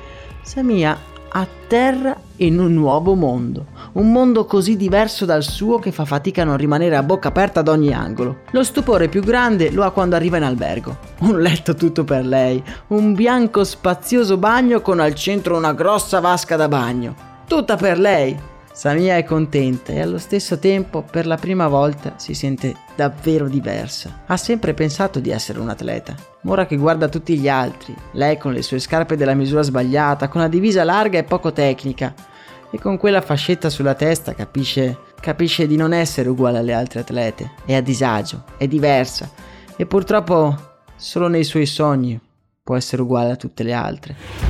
Samia 0.43 0.97
atterra 1.29 2.17
in 2.37 2.61
un 2.61 2.73
nuovo 2.73 3.15
mondo, 3.15 3.67
un 3.95 4.13
mondo 4.13 4.45
così 4.45 4.77
diverso 4.77 5.25
dal 5.25 5.43
suo 5.43 5.81
che 5.81 5.91
fa 5.91 6.05
fatica 6.05 6.43
a 6.43 6.45
non 6.45 6.57
rimanere 6.57 6.95
a 6.95 7.03
bocca 7.03 7.27
aperta 7.27 7.59
ad 7.59 7.67
ogni 7.67 7.93
angolo. 7.93 8.43
Lo 8.53 8.63
stupore 8.63 9.09
più 9.09 9.25
grande 9.25 9.73
lo 9.73 9.83
ha 9.83 9.91
quando 9.91 10.15
arriva 10.15 10.37
in 10.37 10.45
albergo. 10.45 10.97
Un 11.23 11.41
letto 11.41 11.75
tutto 11.75 12.05
per 12.05 12.25
lei, 12.25 12.63
un 12.91 13.13
bianco 13.15 13.65
spazioso 13.65 14.37
bagno 14.37 14.83
con 14.83 15.01
al 15.01 15.17
centro 15.17 15.57
una 15.57 15.73
grossa 15.73 16.21
vasca 16.21 16.55
da 16.55 16.69
bagno. 16.69 17.17
Tutta 17.49 17.75
per 17.75 17.99
lei, 17.99 18.39
Samia 18.81 19.19
è 19.19 19.25
contenta 19.25 19.93
e 19.93 20.01
allo 20.01 20.17
stesso 20.17 20.59
tempo 20.59 21.03
per 21.03 21.27
la 21.27 21.37
prima 21.37 21.69
volta 21.69 22.15
si 22.17 22.33
sente 22.33 22.77
davvero 22.97 23.47
diversa. 23.47 24.23
Ha 24.25 24.39
sempre 24.39 24.73
pensato 24.73 25.21
di 25.21 25.29
essere 25.29 25.59
un 25.61 25.69
atleta. 25.69 26.15
Ora 26.47 26.65
che 26.65 26.79
guarda 26.79 27.11
tutti 27.11 27.37
gli 27.37 27.47
altri, 27.47 27.95
lei 28.13 28.39
con 28.39 28.55
le 28.55 28.63
sue 28.63 28.79
scarpe 28.79 29.19
della 29.19 29.35
misura 29.35 29.61
sbagliata, 29.61 30.29
con 30.29 30.41
la 30.41 30.49
divisa 30.49 30.83
larga 30.83 31.19
e 31.19 31.25
poco 31.25 31.53
tecnica, 31.53 32.15
e 32.71 32.79
con 32.79 32.97
quella 32.97 33.21
fascetta 33.21 33.69
sulla 33.69 33.93
testa 33.93 34.33
capisce, 34.33 34.97
capisce 35.21 35.67
di 35.67 35.77
non 35.77 35.93
essere 35.93 36.31
uguale 36.31 36.57
alle 36.57 36.73
altre 36.73 37.01
atlete. 37.01 37.51
È 37.67 37.75
a 37.75 37.83
disagio, 37.83 38.45
è 38.57 38.67
diversa 38.67 39.31
e 39.77 39.85
purtroppo 39.85 40.57
solo 40.97 41.29
nei 41.29 41.45
suoi 41.45 41.67
sogni 41.67 42.19
può 42.63 42.77
essere 42.77 43.03
uguale 43.03 43.33
a 43.33 43.37
tutte 43.37 43.63
le 43.63 43.75
altre. 43.75 44.50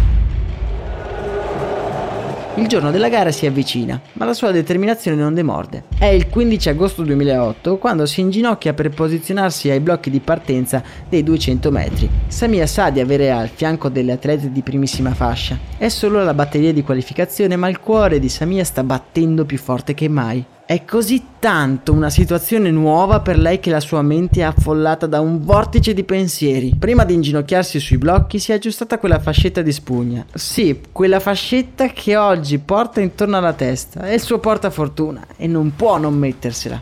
Il 2.56 2.66
giorno 2.66 2.90
della 2.90 3.08
gara 3.08 3.30
si 3.30 3.46
avvicina, 3.46 4.00
ma 4.14 4.24
la 4.24 4.34
sua 4.34 4.50
determinazione 4.50 5.16
non 5.16 5.34
demorde. 5.34 5.84
È 5.96 6.06
il 6.06 6.28
15 6.28 6.68
agosto 6.70 7.02
2008 7.02 7.78
quando 7.78 8.06
si 8.06 8.20
inginocchia 8.20 8.74
per 8.74 8.90
posizionarsi 8.90 9.70
ai 9.70 9.78
blocchi 9.78 10.10
di 10.10 10.18
partenza 10.18 10.82
dei 11.08 11.22
200 11.22 11.70
metri. 11.70 12.10
Samia 12.26 12.66
sa 12.66 12.90
di 12.90 12.98
avere 12.98 13.30
al 13.30 13.48
fianco 13.48 13.88
delle 13.88 14.12
atlete 14.12 14.50
di 14.50 14.62
primissima 14.62 15.14
fascia. 15.14 15.56
È 15.78 15.88
solo 15.88 16.24
la 16.24 16.34
batteria 16.34 16.72
di 16.72 16.82
qualificazione, 16.82 17.54
ma 17.54 17.68
il 17.68 17.78
cuore 17.78 18.18
di 18.18 18.28
Samia 18.28 18.64
sta 18.64 18.82
battendo 18.82 19.44
più 19.44 19.56
forte 19.56 19.94
che 19.94 20.08
mai. 20.08 20.44
È 20.70 20.84
così 20.84 21.24
tanto 21.40 21.92
una 21.92 22.10
situazione 22.10 22.70
nuova 22.70 23.18
per 23.18 23.36
lei 23.36 23.58
che 23.58 23.70
la 23.70 23.80
sua 23.80 24.02
mente 24.02 24.38
è 24.38 24.44
affollata 24.44 25.06
da 25.06 25.18
un 25.18 25.42
vortice 25.42 25.92
di 25.92 26.04
pensieri. 26.04 26.76
Prima 26.78 27.04
di 27.04 27.12
inginocchiarsi 27.12 27.80
sui 27.80 27.98
blocchi 27.98 28.38
si 28.38 28.52
è 28.52 28.54
aggiustata 28.54 29.00
quella 29.00 29.18
fascetta 29.18 29.62
di 29.62 29.72
spugna. 29.72 30.24
Sì, 30.32 30.80
quella 30.92 31.18
fascetta 31.18 31.88
che 31.88 32.16
oggi 32.16 32.60
porta 32.60 33.00
intorno 33.00 33.36
alla 33.36 33.52
testa. 33.52 34.02
È 34.02 34.12
il 34.12 34.20
suo 34.20 34.38
portafortuna 34.38 35.26
e 35.36 35.48
non 35.48 35.74
può 35.74 35.98
non 35.98 36.14
mettersela. 36.14 36.80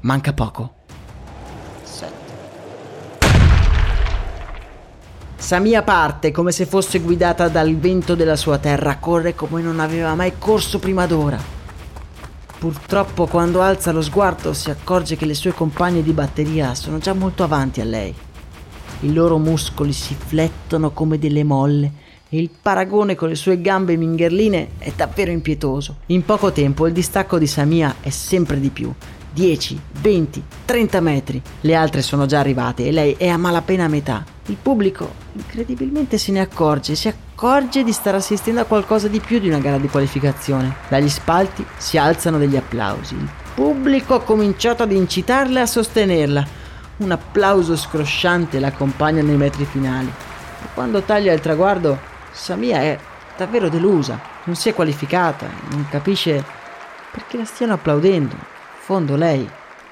Manca 0.00 0.32
poco. 0.32 0.74
Samia 5.36 5.82
parte 5.84 6.32
come 6.32 6.50
se 6.50 6.66
fosse 6.66 6.98
guidata 6.98 7.46
dal 7.46 7.76
vento 7.76 8.16
della 8.16 8.34
sua 8.34 8.58
terra, 8.58 8.96
corre 8.96 9.36
come 9.36 9.62
non 9.62 9.78
aveva 9.78 10.16
mai 10.16 10.32
corso 10.36 10.80
prima 10.80 11.06
d'ora. 11.06 11.55
Purtroppo 12.58 13.26
quando 13.26 13.60
alza 13.60 13.92
lo 13.92 14.00
sguardo 14.00 14.54
si 14.54 14.70
accorge 14.70 15.14
che 15.16 15.26
le 15.26 15.34
sue 15.34 15.52
compagne 15.52 16.02
di 16.02 16.12
batteria 16.12 16.74
sono 16.74 16.96
già 16.98 17.12
molto 17.12 17.42
avanti 17.42 17.82
a 17.82 17.84
lei. 17.84 18.14
I 19.00 19.12
loro 19.12 19.36
muscoli 19.36 19.92
si 19.92 20.14
flettono 20.14 20.90
come 20.90 21.18
delle 21.18 21.44
molle 21.44 21.92
e 22.30 22.38
il 22.38 22.48
paragone 22.60 23.14
con 23.14 23.28
le 23.28 23.34
sue 23.34 23.60
gambe 23.60 23.96
mingherline 23.96 24.68
è 24.78 24.90
davvero 24.96 25.30
impietoso. 25.30 25.96
In 26.06 26.24
poco 26.24 26.50
tempo 26.50 26.86
il 26.86 26.94
distacco 26.94 27.38
di 27.38 27.46
Samia 27.46 27.96
è 28.00 28.08
sempre 28.08 28.58
di 28.58 28.70
più 28.70 28.90
10, 29.34 29.78
20, 30.00 30.42
30 30.64 31.00
metri. 31.00 31.42
Le 31.60 31.74
altre 31.74 32.00
sono 32.00 32.24
già 32.24 32.40
arrivate 32.40 32.86
e 32.86 32.90
lei 32.90 33.12
è 33.18 33.28
a 33.28 33.36
malapena 33.36 33.84
a 33.84 33.88
metà. 33.88 34.24
Il 34.46 34.56
pubblico 34.60 35.12
incredibilmente 35.34 36.16
se 36.16 36.32
ne 36.32 36.40
accorge, 36.40 36.94
si 36.94 37.08
accorge 37.08 37.25
di 37.82 37.92
stare 37.92 38.16
assistendo 38.16 38.62
a 38.62 38.64
qualcosa 38.64 39.08
di 39.08 39.20
più 39.20 39.38
di 39.38 39.48
una 39.48 39.58
gara 39.58 39.76
di 39.76 39.88
qualificazione. 39.88 40.76
Dagli 40.88 41.08
spalti 41.08 41.64
si 41.76 41.98
alzano 41.98 42.38
degli 42.38 42.56
applausi. 42.56 43.14
Il 43.14 43.28
pubblico 43.54 44.14
ha 44.14 44.22
cominciato 44.22 44.82
ad 44.82 44.90
incitarle 44.90 45.60
a 45.60 45.66
sostenerla. 45.66 46.46
Un 46.98 47.10
applauso 47.10 47.76
scrosciante 47.76 48.58
l'accompagna 48.58 49.22
nei 49.22 49.36
metri 49.36 49.66
finali. 49.66 50.08
E 50.08 50.68
quando 50.72 51.02
taglia 51.02 51.32
il 51.34 51.40
traguardo, 51.40 51.98
Samia 52.32 52.78
è 52.78 52.98
davvero 53.36 53.68
delusa. 53.68 54.18
Non 54.44 54.56
si 54.56 54.70
è 54.70 54.74
qualificata, 54.74 55.46
non 55.70 55.86
capisce 55.90 56.42
perché 57.10 57.36
la 57.36 57.44
stiano 57.44 57.74
applaudendo 57.74 58.34
fondo 58.78 59.16
lei 59.16 59.46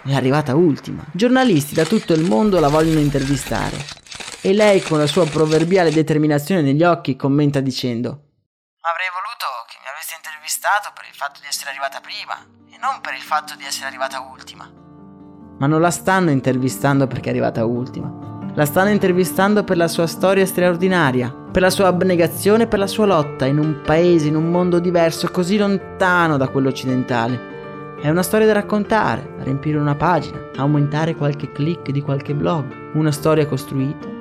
è 0.05 0.15
arrivata 0.15 0.55
ultima. 0.55 1.03
Giornalisti 1.11 1.75
da 1.75 1.85
tutto 1.85 2.15
il 2.15 2.25
mondo 2.25 2.59
la 2.61 2.69
vogliono 2.69 3.01
intervistare 3.01 4.04
e 4.47 4.53
lei 4.53 4.83
con 4.83 4.99
la 4.99 5.07
sua 5.07 5.25
proverbiale 5.25 5.91
determinazione 5.91 6.61
negli 6.61 6.85
occhi 6.85 7.17
commenta 7.17 7.61
dicendo 7.61 8.09
Avrei 8.11 9.09
voluto 9.09 9.49
che 9.67 9.79
mi 9.83 9.89
aveste 9.89 10.17
intervistato 10.21 10.91
per 10.95 11.07
il 11.09 11.15
fatto 11.17 11.41
di 11.41 11.47
essere 11.49 11.71
arrivata 11.71 12.01
prima 12.01 12.37
e 12.71 12.77
non 12.79 13.01
per 13.01 13.15
il 13.15 13.23
fatto 13.23 13.55
di 13.57 13.65
essere 13.65 13.87
arrivata 13.87 14.21
ultima. 14.21 14.71
Ma 15.59 15.67
non 15.67 15.81
la 15.81 15.91
stanno 15.91 16.29
intervistando 16.29 17.07
perché 17.07 17.29
è 17.29 17.31
arrivata 17.31 17.65
ultima. 17.65 18.13
La 18.55 18.67
stanno 18.67 18.91
intervistando 18.91 19.65
per 19.65 19.79
la 19.79 19.89
sua 19.89 20.07
storia 20.07 20.45
straordinaria, 20.45 21.33
per 21.51 21.63
la 21.63 21.71
sua 21.71 21.87
abnegazione, 21.87 22.67
per 22.67 22.81
la 22.81 22.87
sua 22.87 23.07
lotta 23.07 23.47
in 23.47 23.57
un 23.57 23.81
paese, 23.81 24.29
in 24.29 24.37
un 24.37 24.51
mondo 24.51 24.79
diverso, 24.79 25.31
così 25.31 25.57
lontano 25.57 26.37
da 26.37 26.49
quello 26.49 26.69
occidentale 26.69 27.53
è 28.03 28.11
una 28.11 28.23
storia 28.23 28.47
da 28.47 28.53
raccontare, 28.53 29.33
da 29.39 29.45
riempire 29.45 29.79
una 29.79 29.95
pagina, 29.95 30.51
aumentare 30.57 31.15
qualche 31.15 31.51
click 31.51 31.91
di 31.91 32.03
qualche 32.03 32.35
blog. 32.35 32.93
Una 32.93 33.11
storia 33.11 33.47
costruita 33.47 34.14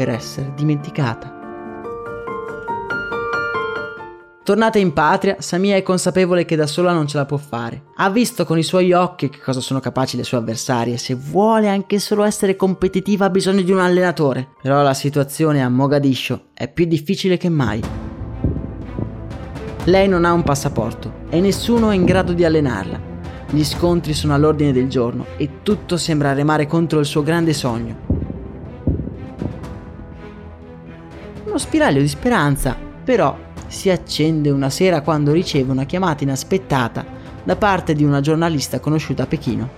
per 0.00 0.08
essere 0.08 0.52
dimenticata. 0.56 1.30
Tornata 4.42 4.78
in 4.78 4.94
patria, 4.94 5.36
Samia 5.40 5.76
è 5.76 5.82
consapevole 5.82 6.46
che 6.46 6.56
da 6.56 6.66
sola 6.66 6.94
non 6.94 7.06
ce 7.06 7.18
la 7.18 7.26
può 7.26 7.36
fare. 7.36 7.82
Ha 7.96 8.08
visto 8.08 8.46
con 8.46 8.56
i 8.56 8.62
suoi 8.62 8.94
occhi 8.94 9.28
che 9.28 9.40
cosa 9.40 9.60
sono 9.60 9.78
capaci 9.78 10.16
le 10.16 10.24
sue 10.24 10.38
avversarie. 10.38 10.96
Se 10.96 11.14
vuole 11.14 11.68
anche 11.68 11.98
solo 11.98 12.24
essere 12.24 12.56
competitiva 12.56 13.26
ha 13.26 13.30
bisogno 13.30 13.60
di 13.60 13.72
un 13.72 13.78
allenatore. 13.78 14.48
Però 14.62 14.80
la 14.80 14.94
situazione 14.94 15.62
a 15.62 15.68
Mogadiscio 15.68 16.44
è 16.54 16.66
più 16.66 16.86
difficile 16.86 17.36
che 17.36 17.50
mai. 17.50 17.82
Lei 19.84 20.08
non 20.08 20.24
ha 20.24 20.32
un 20.32 20.42
passaporto 20.42 21.12
e 21.28 21.40
nessuno 21.40 21.90
è 21.90 21.94
in 21.94 22.06
grado 22.06 22.32
di 22.32 22.46
allenarla. 22.46 22.98
Gli 23.50 23.64
scontri 23.64 24.14
sono 24.14 24.32
all'ordine 24.32 24.72
del 24.72 24.88
giorno 24.88 25.26
e 25.36 25.60
tutto 25.62 25.98
sembra 25.98 26.32
remare 26.32 26.66
contro 26.66 27.00
il 27.00 27.06
suo 27.06 27.22
grande 27.22 27.52
sogno. 27.52 28.09
Uno 31.50 31.58
spiraglio 31.58 32.00
di 32.00 32.06
speranza, 32.06 32.76
però, 33.02 33.36
si 33.66 33.90
accende 33.90 34.50
una 34.50 34.70
sera 34.70 35.00
quando 35.00 35.32
riceve 35.32 35.72
una 35.72 35.82
chiamata 35.82 36.22
inaspettata 36.22 37.04
da 37.42 37.56
parte 37.56 37.92
di 37.92 38.04
una 38.04 38.20
giornalista 38.20 38.78
conosciuta 38.78 39.24
a 39.24 39.26
Pechino. 39.26 39.68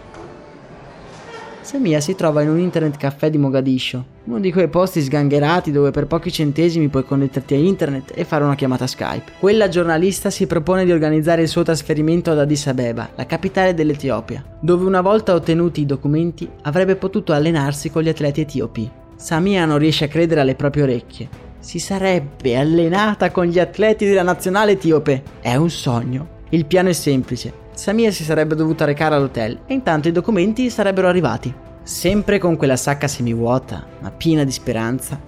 Samia 1.62 2.00
si 2.00 2.14
trova 2.14 2.42
in 2.42 2.50
un 2.50 2.58
internet 2.58 2.98
caffè 2.98 3.30
di 3.30 3.38
Mogadiscio, 3.38 4.04
uno 4.24 4.38
di 4.38 4.52
quei 4.52 4.68
posti 4.68 5.00
sgangherati 5.00 5.72
dove 5.72 5.92
per 5.92 6.06
pochi 6.06 6.30
centesimi 6.30 6.88
puoi 6.88 7.06
connetterti 7.06 7.54
a 7.54 7.58
internet 7.58 8.12
e 8.14 8.24
fare 8.26 8.44
una 8.44 8.54
chiamata 8.54 8.86
Skype. 8.86 9.32
Quella 9.38 9.68
giornalista 9.68 10.28
si 10.28 10.46
propone 10.46 10.84
di 10.84 10.92
organizzare 10.92 11.40
il 11.40 11.48
suo 11.48 11.62
trasferimento 11.62 12.30
ad 12.30 12.38
Addis 12.38 12.66
Abeba, 12.66 13.12
la 13.14 13.24
capitale 13.24 13.72
dell'Etiopia, 13.72 14.44
dove 14.60 14.84
una 14.84 15.00
volta 15.00 15.32
ottenuti 15.32 15.80
i 15.80 15.86
documenti 15.86 16.46
avrebbe 16.64 16.96
potuto 16.96 17.32
allenarsi 17.32 17.88
con 17.88 18.02
gli 18.02 18.10
atleti 18.10 18.42
etiopi. 18.42 18.90
Samia 19.16 19.64
non 19.64 19.78
riesce 19.78 20.04
a 20.04 20.08
credere 20.08 20.42
alle 20.42 20.54
proprie 20.54 20.82
orecchie. 20.82 21.50
Si 21.62 21.78
sarebbe 21.78 22.56
allenata 22.56 23.30
con 23.30 23.44
gli 23.44 23.60
atleti 23.60 24.04
della 24.04 24.24
nazionale 24.24 24.72
etiope. 24.72 25.22
È 25.40 25.54
un 25.54 25.70
sogno. 25.70 26.40
Il 26.48 26.66
piano 26.66 26.88
è 26.88 26.92
semplice. 26.92 27.52
Samia 27.72 28.10
si 28.10 28.24
sarebbe 28.24 28.56
dovuta 28.56 28.84
recare 28.84 29.14
all'hotel 29.14 29.60
e 29.66 29.72
intanto 29.72 30.08
i 30.08 30.12
documenti 30.12 30.68
sarebbero 30.70 31.06
arrivati. 31.06 31.54
Sempre 31.84 32.38
con 32.38 32.56
quella 32.56 32.74
sacca 32.74 33.06
semivuota, 33.06 33.86
ma 34.00 34.10
piena 34.10 34.42
di 34.42 34.50
speranza, 34.50 35.20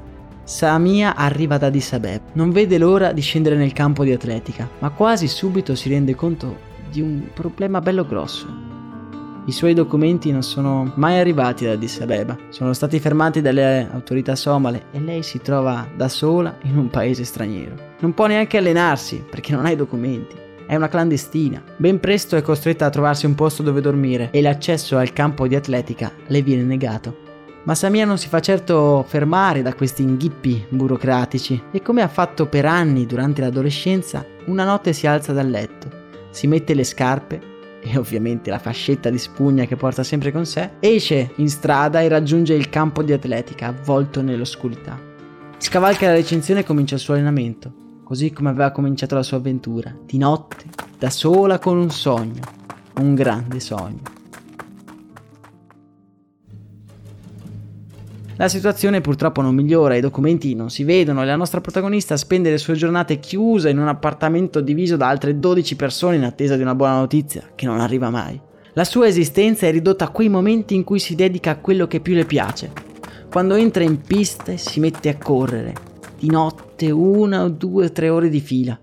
Samia 0.42 1.14
arriva 1.14 1.56
da 1.56 1.68
Addis 1.68 1.92
Abeba. 1.92 2.24
Non 2.32 2.50
vede 2.50 2.78
l'ora 2.78 3.12
di 3.12 3.20
scendere 3.20 3.54
nel 3.54 3.72
campo 3.72 4.02
di 4.02 4.12
atletica, 4.12 4.68
ma 4.80 4.90
quasi 4.90 5.28
subito 5.28 5.76
si 5.76 5.88
rende 5.88 6.16
conto 6.16 6.56
di 6.90 7.00
un 7.00 7.28
problema 7.32 7.80
bello 7.80 8.04
grosso. 8.04 8.63
I 9.46 9.52
suoi 9.52 9.74
documenti 9.74 10.32
non 10.32 10.42
sono 10.42 10.90
mai 10.94 11.18
arrivati 11.18 11.66
da 11.66 11.72
Addis 11.72 12.00
Abeba, 12.00 12.34
sono 12.48 12.72
stati 12.72 12.98
fermati 12.98 13.42
dalle 13.42 13.86
autorità 13.92 14.34
somale 14.36 14.84
e 14.90 15.00
lei 15.00 15.22
si 15.22 15.38
trova 15.42 15.86
da 15.94 16.08
sola 16.08 16.56
in 16.62 16.78
un 16.78 16.88
paese 16.88 17.24
straniero. 17.24 17.74
Non 18.00 18.14
può 18.14 18.24
neanche 18.26 18.56
allenarsi 18.56 19.22
perché 19.28 19.52
non 19.52 19.66
ha 19.66 19.70
i 19.70 19.76
documenti. 19.76 20.34
È 20.66 20.74
una 20.74 20.88
clandestina. 20.88 21.62
Ben 21.76 22.00
presto 22.00 22.36
è 22.36 22.42
costretta 22.42 22.86
a 22.86 22.90
trovarsi 22.90 23.26
un 23.26 23.34
posto 23.34 23.62
dove 23.62 23.82
dormire 23.82 24.30
e 24.30 24.40
l'accesso 24.40 24.96
al 24.96 25.12
campo 25.12 25.46
di 25.46 25.56
atletica 25.56 26.10
le 26.26 26.40
viene 26.40 26.62
negato. 26.62 27.14
Ma 27.64 27.74
Samia 27.74 28.06
non 28.06 28.16
si 28.16 28.28
fa 28.28 28.40
certo 28.40 29.04
fermare 29.06 29.60
da 29.60 29.74
questi 29.74 30.00
inghippi 30.00 30.64
burocratici 30.70 31.64
e 31.70 31.82
come 31.82 32.00
ha 32.00 32.08
fatto 32.08 32.46
per 32.46 32.64
anni 32.64 33.04
durante 33.04 33.42
l'adolescenza, 33.42 34.24
una 34.46 34.64
notte 34.64 34.94
si 34.94 35.06
alza 35.06 35.34
dal 35.34 35.50
letto, 35.50 35.90
si 36.30 36.46
mette 36.46 36.72
le 36.72 36.84
scarpe 36.84 37.52
e 37.84 37.98
ovviamente 37.98 38.50
la 38.50 38.58
fascetta 38.58 39.10
di 39.10 39.18
spugna 39.18 39.66
che 39.66 39.76
porta 39.76 40.02
sempre 40.02 40.32
con 40.32 40.46
sé, 40.46 40.70
esce 40.80 41.32
in 41.36 41.48
strada 41.48 42.00
e 42.00 42.08
raggiunge 42.08 42.54
il 42.54 42.70
campo 42.70 43.02
di 43.02 43.12
atletica 43.12 43.66
avvolto 43.66 44.22
nell'oscurità. 44.22 44.98
Scavalca 45.58 46.06
la 46.06 46.14
recinzione 46.14 46.60
e 46.60 46.64
comincia 46.64 46.94
il 46.94 47.00
suo 47.00 47.14
allenamento 47.14 47.82
così 48.04 48.30
come 48.30 48.50
aveva 48.50 48.70
cominciato 48.70 49.14
la 49.14 49.22
sua 49.22 49.38
avventura, 49.38 49.92
di 50.04 50.18
notte, 50.18 50.66
da 50.98 51.10
sola 51.10 51.58
con 51.58 51.78
un 51.78 51.90
sogno, 51.90 52.42
un 53.00 53.14
grande 53.14 53.58
sogno. 53.58 54.13
La 58.36 58.48
situazione 58.48 59.00
purtroppo 59.00 59.42
non 59.42 59.54
migliora, 59.54 59.94
i 59.94 60.00
documenti 60.00 60.56
non 60.56 60.68
si 60.68 60.82
vedono 60.82 61.22
e 61.22 61.24
la 61.24 61.36
nostra 61.36 61.60
protagonista 61.60 62.16
spende 62.16 62.50
le 62.50 62.58
sue 62.58 62.74
giornate 62.74 63.20
chiusa 63.20 63.68
in 63.68 63.78
un 63.78 63.86
appartamento 63.86 64.60
diviso 64.60 64.96
da 64.96 65.06
altre 65.06 65.38
12 65.38 65.76
persone 65.76 66.16
in 66.16 66.24
attesa 66.24 66.56
di 66.56 66.62
una 66.62 66.74
buona 66.74 66.98
notizia, 66.98 67.50
che 67.54 67.64
non 67.64 67.78
arriva 67.78 68.10
mai. 68.10 68.40
La 68.72 68.82
sua 68.82 69.06
esistenza 69.06 69.68
è 69.68 69.70
ridotta 69.70 70.06
a 70.06 70.10
quei 70.10 70.28
momenti 70.28 70.74
in 70.74 70.82
cui 70.82 70.98
si 70.98 71.14
dedica 71.14 71.52
a 71.52 71.58
quello 71.58 71.86
che 71.86 72.00
più 72.00 72.14
le 72.14 72.24
piace. 72.24 72.72
Quando 73.30 73.54
entra 73.54 73.84
in 73.84 74.00
pista 74.00 74.56
si 74.56 74.80
mette 74.80 75.08
a 75.10 75.16
correre, 75.16 75.72
di 76.18 76.28
notte 76.28 76.90
una 76.90 77.44
o 77.44 77.48
due 77.48 77.84
o 77.84 77.92
tre 77.92 78.08
ore 78.08 78.28
di 78.28 78.40
fila. 78.40 78.76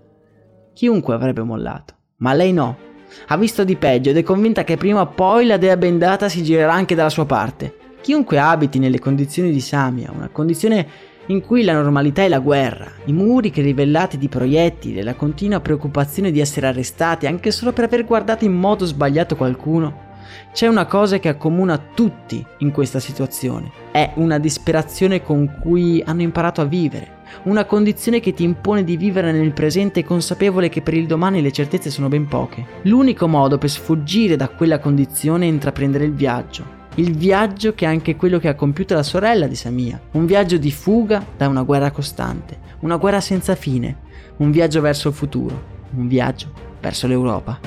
Chiunque 0.72 1.12
avrebbe 1.12 1.42
mollato, 1.42 1.94
ma 2.16 2.32
lei 2.32 2.54
no. 2.54 2.78
Ha 3.26 3.36
visto 3.36 3.64
di 3.64 3.76
peggio 3.76 4.08
ed 4.08 4.16
è 4.16 4.22
convinta 4.22 4.64
che 4.64 4.78
prima 4.78 5.02
o 5.02 5.08
poi 5.08 5.44
la 5.44 5.58
dea 5.58 5.76
bendata 5.76 6.30
si 6.30 6.42
girerà 6.42 6.72
anche 6.72 6.94
dalla 6.94 7.10
sua 7.10 7.26
parte. 7.26 7.80
Chiunque 8.02 8.36
abiti 8.40 8.80
nelle 8.80 8.98
condizioni 8.98 9.52
di 9.52 9.60
Samia, 9.60 10.10
una 10.12 10.28
condizione 10.28 10.86
in 11.26 11.40
cui 11.40 11.62
la 11.62 11.72
normalità 11.72 12.22
è 12.22 12.28
la 12.28 12.40
guerra, 12.40 12.90
i 13.04 13.12
muri 13.12 13.50
che 13.50 13.62
rivellati 13.62 14.18
di 14.18 14.28
proiettili 14.28 15.00
la 15.02 15.14
continua 15.14 15.60
preoccupazione 15.60 16.32
di 16.32 16.40
essere 16.40 16.66
arrestati 16.66 17.28
anche 17.28 17.52
solo 17.52 17.72
per 17.72 17.84
aver 17.84 18.04
guardato 18.04 18.44
in 18.44 18.54
modo 18.54 18.86
sbagliato 18.86 19.36
qualcuno, 19.36 20.10
c'è 20.52 20.66
una 20.66 20.86
cosa 20.86 21.20
che 21.20 21.28
accomuna 21.28 21.78
tutti 21.78 22.44
in 22.58 22.72
questa 22.72 22.98
situazione. 22.98 23.70
È 23.92 24.14
una 24.16 24.38
disperazione 24.38 25.22
con 25.22 25.58
cui 25.60 26.02
hanno 26.04 26.22
imparato 26.22 26.60
a 26.60 26.64
vivere, 26.64 27.20
una 27.44 27.64
condizione 27.66 28.18
che 28.18 28.34
ti 28.34 28.42
impone 28.42 28.82
di 28.82 28.96
vivere 28.96 29.30
nel 29.30 29.52
presente 29.52 30.02
consapevole 30.02 30.68
che 30.68 30.82
per 30.82 30.94
il 30.94 31.06
domani 31.06 31.40
le 31.40 31.52
certezze 31.52 31.88
sono 31.88 32.08
ben 32.08 32.26
poche. 32.26 32.66
L'unico 32.82 33.28
modo 33.28 33.58
per 33.58 33.70
sfuggire 33.70 34.34
da 34.34 34.48
quella 34.48 34.80
condizione 34.80 35.44
è 35.44 35.48
intraprendere 35.48 36.04
il 36.04 36.14
viaggio, 36.14 36.80
il 36.96 37.16
viaggio 37.16 37.74
che 37.74 37.86
è 37.86 37.88
anche 37.88 38.16
quello 38.16 38.38
che 38.38 38.48
ha 38.48 38.54
compiuto 38.54 38.94
la 38.94 39.02
sorella 39.02 39.46
di 39.46 39.54
Samia, 39.54 39.98
un 40.12 40.26
viaggio 40.26 40.58
di 40.58 40.70
fuga 40.70 41.24
da 41.36 41.48
una 41.48 41.62
guerra 41.62 41.90
costante, 41.90 42.58
una 42.80 42.96
guerra 42.96 43.20
senza 43.20 43.54
fine, 43.54 43.96
un 44.38 44.50
viaggio 44.50 44.82
verso 44.82 45.08
il 45.08 45.14
futuro, 45.14 45.62
un 45.96 46.06
viaggio 46.06 46.52
verso 46.80 47.06
l'Europa. 47.06 47.58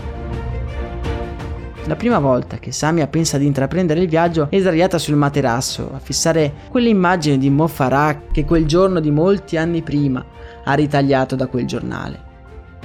La 1.88 1.96
prima 1.96 2.20
volta 2.20 2.58
che 2.58 2.72
Samia 2.72 3.08
pensa 3.08 3.39
di 3.39 3.48
intraprendere 3.48 4.00
il 4.00 4.08
viaggio 4.08 4.48
è 4.50 4.60
sdraiata 4.60 5.00
sul 5.00 5.15
materasso 5.15 5.91
a 5.94 6.00
fissare 6.00 6.53
quell'immagine 6.70 7.38
di 7.39 7.50
Mo 7.50 7.70
che 8.32 8.46
quel 8.46 8.65
giorno 8.65 9.00
di 9.00 9.10
molti 9.10 9.58
anni 9.58 9.82
prima 9.82 10.24
ha 10.63 10.74
ritagliato 10.74 11.36
da 11.36 11.48
quel 11.48 11.65
giornale. 11.65 12.34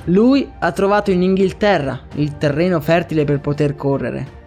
Lui 0.04 0.50
ha 0.59 0.73
trovato 0.73 1.11
in 1.11 1.23
Inghilterra 1.23 2.00
il 2.14 2.38
terreno 2.38 2.80
fertile 2.80 3.25
per 3.25 3.40
poter 3.40 3.75
correre 3.75 4.38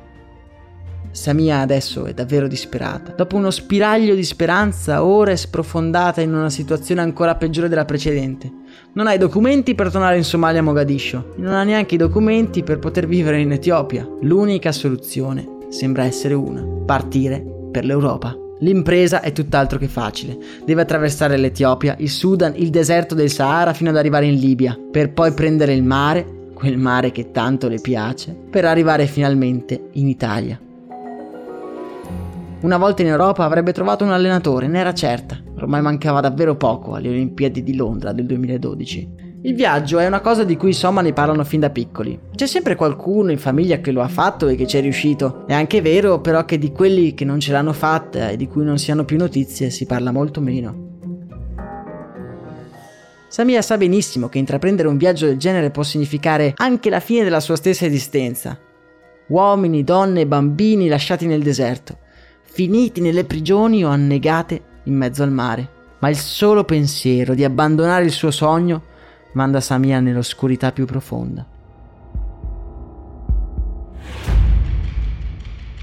Samia 1.13 1.59
adesso 1.59 2.05
è 2.05 2.13
davvero 2.13 2.47
disperata. 2.47 3.13
Dopo 3.15 3.35
uno 3.35 3.51
spiraglio 3.51 4.15
di 4.15 4.23
speranza, 4.23 5.03
ora 5.03 5.29
è 5.29 5.35
sprofondata 5.35 6.21
in 6.21 6.33
una 6.33 6.49
situazione 6.49 7.01
ancora 7.01 7.35
peggiore 7.35 7.69
della 7.69 7.85
precedente. 7.85 8.51
Non 8.93 9.05
ha 9.05 9.13
i 9.13 9.19
documenti 9.19 9.75
per 9.75 9.91
tornare 9.91 10.17
in 10.17 10.23
Somalia 10.23 10.61
a 10.61 10.63
Mogadiscio, 10.63 11.35
non 11.37 11.53
ha 11.53 11.63
neanche 11.63 11.95
i 11.95 11.99
documenti 11.99 12.63
per 12.63 12.79
poter 12.79 13.05
vivere 13.05 13.39
in 13.39 13.51
Etiopia. 13.51 14.09
L'unica 14.21 14.71
soluzione 14.71 15.47
sembra 15.69 16.03
essere 16.03 16.33
una, 16.33 16.63
partire 16.83 17.45
per 17.71 17.85
l'Europa. 17.85 18.35
L'impresa 18.61 19.21
è 19.21 19.31
tutt'altro 19.33 19.77
che 19.77 19.87
facile. 19.87 20.35
Deve 20.65 20.81
attraversare 20.81 21.37
l'Etiopia, 21.37 21.95
il 21.99 22.09
Sudan, 22.09 22.53
il 22.55 22.71
deserto 22.71 23.13
del 23.13 23.29
Sahara 23.29 23.73
fino 23.73 23.91
ad 23.91 23.97
arrivare 23.97 24.25
in 24.25 24.39
Libia, 24.39 24.75
per 24.91 25.11
poi 25.11 25.31
prendere 25.33 25.75
il 25.75 25.83
mare, 25.83 26.25
quel 26.55 26.77
mare 26.77 27.11
che 27.11 27.29
tanto 27.29 27.67
le 27.67 27.79
piace, 27.79 28.35
per 28.49 28.65
arrivare 28.65 29.05
finalmente 29.05 29.89
in 29.91 30.07
Italia. 30.07 30.59
Una 32.63 32.77
volta 32.77 33.01
in 33.01 33.09
Europa 33.09 33.43
avrebbe 33.43 33.73
trovato 33.73 34.05
un 34.05 34.11
allenatore, 34.11 34.67
ne 34.67 34.79
era 34.79 34.93
certa. 34.93 35.37
Ormai 35.57 35.81
mancava 35.81 36.21
davvero 36.21 36.55
poco 36.55 36.95
alle 36.95 37.09
Olimpiadi 37.09 37.61
di 37.61 37.75
Londra 37.75 38.13
del 38.13 38.25
2012. 38.25 39.09
Il 39.41 39.53
viaggio 39.53 39.99
è 39.99 40.07
una 40.07 40.21
cosa 40.21 40.45
di 40.45 40.55
cui 40.55 40.69
i 40.69 40.73
Somali 40.73 41.11
parlano 41.11 41.43
fin 41.43 41.59
da 41.59 41.69
piccoli. 41.69 42.17
C'è 42.33 42.45
sempre 42.45 42.75
qualcuno 42.75 43.31
in 43.31 43.37
famiglia 43.37 43.81
che 43.81 43.91
lo 43.91 44.01
ha 44.01 44.07
fatto 44.07 44.47
e 44.47 44.55
che 44.55 44.65
ci 44.65 44.77
è 44.77 44.79
riuscito. 44.79 45.45
È 45.45 45.51
anche 45.51 45.81
vero 45.81 46.21
però 46.21 46.45
che 46.45 46.57
di 46.57 46.71
quelli 46.71 47.13
che 47.13 47.25
non 47.25 47.41
ce 47.41 47.51
l'hanno 47.51 47.73
fatta 47.73 48.29
e 48.29 48.37
di 48.37 48.47
cui 48.47 48.63
non 48.63 48.77
si 48.77 48.91
hanno 48.91 49.03
più 49.03 49.17
notizie 49.17 49.69
si 49.69 49.85
parla 49.85 50.13
molto 50.13 50.39
meno. 50.39 50.91
Samia 53.27 53.61
sa 53.61 53.75
benissimo 53.75 54.29
che 54.29 54.37
intraprendere 54.37 54.87
un 54.87 54.95
viaggio 54.95 55.25
del 55.25 55.37
genere 55.37 55.69
può 55.69 55.83
significare 55.83 56.53
anche 56.55 56.89
la 56.89 57.01
fine 57.01 57.25
della 57.25 57.41
sua 57.41 57.57
stessa 57.57 57.85
esistenza. 57.85 58.57
Uomini, 59.27 59.83
donne 59.83 60.25
bambini 60.25 60.87
lasciati 60.87 61.25
nel 61.25 61.43
deserto 61.43 61.97
finiti 62.53 63.01
nelle 63.01 63.23
prigioni 63.23 63.83
o 63.83 63.89
annegate 63.89 64.61
in 64.83 64.95
mezzo 64.95 65.23
al 65.23 65.31
mare. 65.31 65.69
Ma 65.97 66.09
il 66.09 66.17
solo 66.17 66.63
pensiero 66.63 67.33
di 67.33 67.43
abbandonare 67.43 68.05
il 68.05 68.11
suo 68.11 68.29
sogno 68.29 68.83
manda 69.33 69.59
Samia 69.59 69.99
nell'oscurità 69.99 70.71
più 70.71 70.85
profonda. 70.85 71.47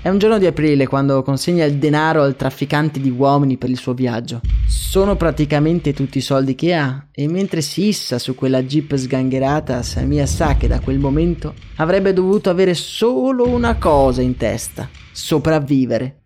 È 0.00 0.08
un 0.08 0.18
giorno 0.18 0.38
di 0.38 0.46
aprile 0.46 0.86
quando 0.86 1.22
consegna 1.24 1.64
il 1.64 1.76
denaro 1.76 2.22
al 2.22 2.36
trafficante 2.36 3.00
di 3.00 3.10
uomini 3.10 3.56
per 3.56 3.68
il 3.68 3.76
suo 3.76 3.92
viaggio. 3.92 4.40
Sono 4.68 5.16
praticamente 5.16 5.92
tutti 5.92 6.18
i 6.18 6.22
soldi 6.22 6.54
che 6.54 6.72
ha 6.74 7.06
e 7.10 7.26
mentre 7.26 7.62
si 7.62 7.88
issa 7.88 8.20
su 8.20 8.36
quella 8.36 8.62
jeep 8.62 8.94
sgangherata, 8.94 9.82
Samia 9.82 10.24
sa 10.24 10.56
che 10.56 10.68
da 10.68 10.78
quel 10.78 11.00
momento 11.00 11.54
avrebbe 11.76 12.12
dovuto 12.12 12.48
avere 12.48 12.74
solo 12.74 13.48
una 13.48 13.76
cosa 13.76 14.22
in 14.22 14.36
testa, 14.36 14.88
sopravvivere. 15.10 16.19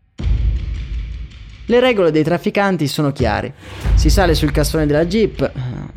Le 1.67 1.81
regole 1.81 2.11
dei 2.11 2.23
trafficanti 2.23 2.87
sono 2.87 3.13
chiare. 3.13 3.55
Si 3.95 4.11
sale 4.11 4.35
sul 4.35 4.51
cassone 4.51 4.85
della 4.85 5.07
Jeep, 5.07 5.41
eh, 5.41 5.53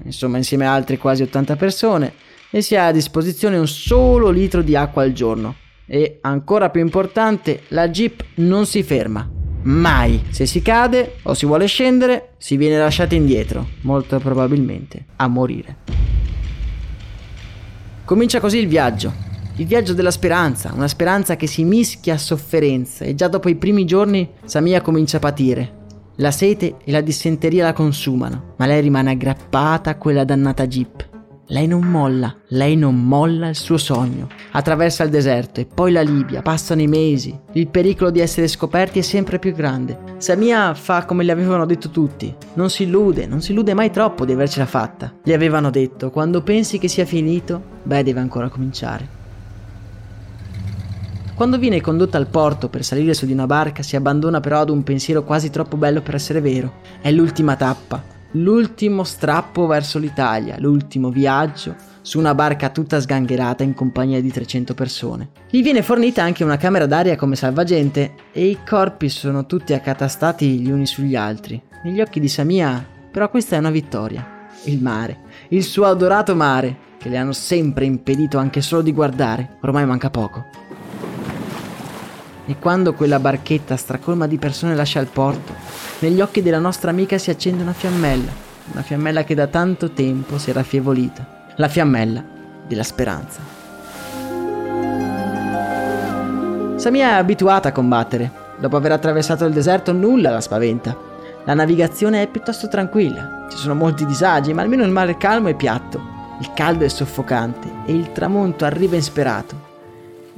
insomma 0.05 0.37
insieme 0.37 0.65
a 0.65 0.73
altre 0.73 0.97
quasi 0.97 1.23
80 1.23 1.55
persone, 1.57 2.13
e 2.49 2.61
si 2.61 2.75
ha 2.75 2.87
a 2.87 2.91
disposizione 2.91 3.57
un 3.57 3.67
solo 3.67 4.29
litro 4.29 4.61
di 4.61 4.75
acqua 4.75 5.03
al 5.03 5.11
giorno. 5.11 5.55
E, 5.85 6.19
ancora 6.21 6.69
più 6.69 6.81
importante, 6.81 7.63
la 7.69 7.89
Jeep 7.89 8.23
non 8.35 8.65
si 8.65 8.81
ferma. 8.83 9.29
Mai. 9.63 10.23
Se 10.29 10.45
si 10.45 10.61
cade 10.61 11.15
o 11.23 11.33
si 11.33 11.45
vuole 11.45 11.65
scendere, 11.65 12.35
si 12.37 12.55
viene 12.55 12.77
lasciati 12.77 13.15
indietro, 13.15 13.67
molto 13.81 14.19
probabilmente 14.19 15.05
a 15.17 15.27
morire. 15.27 15.75
Comincia 18.05 18.39
così 18.39 18.59
il 18.59 18.67
viaggio, 18.67 19.13
il 19.59 19.65
viaggio 19.65 19.93
della 19.93 20.11
speranza, 20.11 20.71
una 20.73 20.87
speranza 20.87 21.35
che 21.35 21.47
si 21.47 21.63
mischia 21.63 22.13
a 22.13 22.19
sofferenza 22.19 23.05
e 23.05 23.15
già 23.15 23.27
dopo 23.27 23.49
i 23.49 23.55
primi 23.55 23.85
giorni 23.85 24.29
Samia 24.45 24.81
comincia 24.81 25.17
a 25.17 25.19
patire. 25.19 25.75
La 26.17 26.31
sete 26.31 26.75
e 26.83 26.91
la 26.91 27.01
dissenteria 27.01 27.63
la 27.63 27.73
consumano, 27.73 28.53
ma 28.57 28.67
lei 28.67 28.81
rimane 28.81 29.11
aggrappata 29.11 29.91
a 29.91 29.95
quella 29.95 30.23
dannata 30.23 30.67
jeep. 30.67 31.09
Lei 31.49 31.65
non 31.65 31.85
molla, 31.85 32.35
lei 32.49 32.75
non 32.75 33.01
molla 33.03 33.47
il 33.47 33.55
suo 33.55 33.77
sogno. 33.77 34.27
Attraversa 34.51 35.03
il 35.03 35.09
deserto 35.09 35.59
e 35.59 35.65
poi 35.65 35.91
la 35.91 36.01
Libia, 36.01 36.41
passano 36.41 36.81
i 36.81 36.87
mesi. 36.87 37.39
Il 37.53 37.67
pericolo 37.69 38.11
di 38.11 38.19
essere 38.19 38.47
scoperti 38.47 38.99
è 38.99 39.01
sempre 39.01 39.39
più 39.39 39.53
grande. 39.53 39.97
Samia 40.17 40.73
fa 40.73 41.05
come 41.05 41.23
le 41.23 41.31
avevano 41.31 41.65
detto 41.65 41.89
tutti. 41.89 42.35
Non 42.55 42.69
si 42.69 42.83
illude, 42.83 43.25
non 43.25 43.41
si 43.41 43.53
illude 43.53 43.73
mai 43.73 43.91
troppo 43.91 44.25
di 44.25 44.33
avercela 44.33 44.65
fatta. 44.65 45.13
Gli 45.23 45.33
avevano 45.33 45.69
detto, 45.69 46.11
quando 46.11 46.43
pensi 46.43 46.79
che 46.79 46.89
sia 46.89 47.05
finito, 47.05 47.61
beh, 47.83 48.03
deve 48.03 48.19
ancora 48.19 48.49
cominciare. 48.49 49.16
Quando 51.37 51.59
viene 51.59 51.81
condotta 51.81 52.17
al 52.17 52.25
porto 52.25 52.67
per 52.67 52.83
salire 52.83 53.13
su 53.13 53.27
di 53.27 53.31
una 53.31 53.45
barca 53.45 53.83
si 53.83 53.95
abbandona 53.95 54.39
però 54.39 54.61
ad 54.61 54.71
un 54.71 54.81
pensiero 54.81 55.23
quasi 55.23 55.51
troppo 55.51 55.77
bello 55.77 56.01
per 56.01 56.15
essere 56.15 56.41
vero. 56.41 56.81
È 56.99 57.11
l'ultima 57.11 57.55
tappa, 57.55 58.03
l'ultimo 58.31 59.03
strappo 59.03 59.67
verso 59.67 59.99
l'Italia, 59.99 60.55
l'ultimo 60.57 61.11
viaggio 61.11 61.75
su 62.01 62.17
una 62.17 62.33
barca 62.33 62.71
tutta 62.71 62.99
sgangherata 62.99 63.61
in 63.61 63.75
compagnia 63.75 64.19
di 64.19 64.31
300 64.31 64.73
persone. 64.73 65.29
Gli 65.47 65.61
viene 65.61 65.83
fornita 65.83 66.23
anche 66.23 66.43
una 66.43 66.57
camera 66.57 66.87
d'aria 66.87 67.15
come 67.15 67.35
salvagente 67.35 68.13
e 68.31 68.45
i 68.45 68.57
corpi 68.67 69.07
sono 69.07 69.45
tutti 69.45 69.73
accatastati 69.73 70.57
gli 70.57 70.71
uni 70.71 70.87
sugli 70.87 71.15
altri. 71.15 71.61
Negli 71.83 72.01
occhi 72.01 72.19
di 72.19 72.29
Samia, 72.29 72.83
però 73.11 73.29
questa 73.29 73.57
è 73.57 73.59
una 73.59 73.69
vittoria. 73.69 74.47
Il 74.63 74.81
mare, 74.81 75.19
il 75.49 75.63
suo 75.63 75.85
adorato 75.85 76.33
mare, 76.33 76.75
che 76.97 77.09
le 77.09 77.17
hanno 77.17 77.33
sempre 77.33 77.85
impedito 77.85 78.39
anche 78.39 78.61
solo 78.61 78.81
di 78.81 78.91
guardare, 78.91 79.57
ormai 79.61 79.85
manca 79.85 80.09
poco. 80.09 80.65
E 82.49 82.55
quando 82.59 82.93
quella 82.93 83.19
barchetta 83.19 83.75
stracolma 83.75 84.25
di 84.25 84.37
persone 84.37 84.73
lascia 84.73 85.01
il 85.01 85.07
porto, 85.07 85.53
negli 85.99 86.21
occhi 86.21 86.41
della 86.41 86.59
nostra 86.59 86.91
amica 86.91 87.17
si 87.17 87.29
accende 87.29 87.61
una 87.61 87.73
fiammella, 87.73 88.31
una 88.71 88.81
fiammella 88.81 89.25
che 89.25 89.35
da 89.35 89.47
tanto 89.47 89.91
tempo 89.91 90.37
si 90.37 90.49
era 90.49 90.61
affievolita, 90.61 91.51
la 91.57 91.67
fiammella 91.67 92.23
della 92.65 92.83
speranza. 92.83 93.41
Samia 96.77 97.09
è 97.09 97.13
abituata 97.15 97.67
a 97.67 97.73
combattere. 97.73 98.31
Dopo 98.59 98.77
aver 98.77 98.93
attraversato 98.93 99.43
il 99.43 99.53
deserto 99.53 99.91
nulla 99.91 100.29
la 100.29 100.39
spaventa. 100.39 100.95
La 101.43 101.53
navigazione 101.53 102.21
è 102.21 102.27
piuttosto 102.27 102.69
tranquilla. 102.69 103.47
Ci 103.49 103.57
sono 103.57 103.75
molti 103.75 104.05
disagi, 104.05 104.53
ma 104.53 104.61
almeno 104.61 104.83
il 104.83 104.91
mare 104.91 105.11
è 105.11 105.17
calmo 105.17 105.49
e 105.49 105.55
piatto. 105.55 105.99
Il 106.39 106.51
caldo 106.53 106.85
è 106.85 106.87
soffocante 106.87 107.69
e 107.85 107.93
il 107.93 108.13
tramonto 108.13 108.63
arriva 108.63 108.95
insperato 108.95 109.66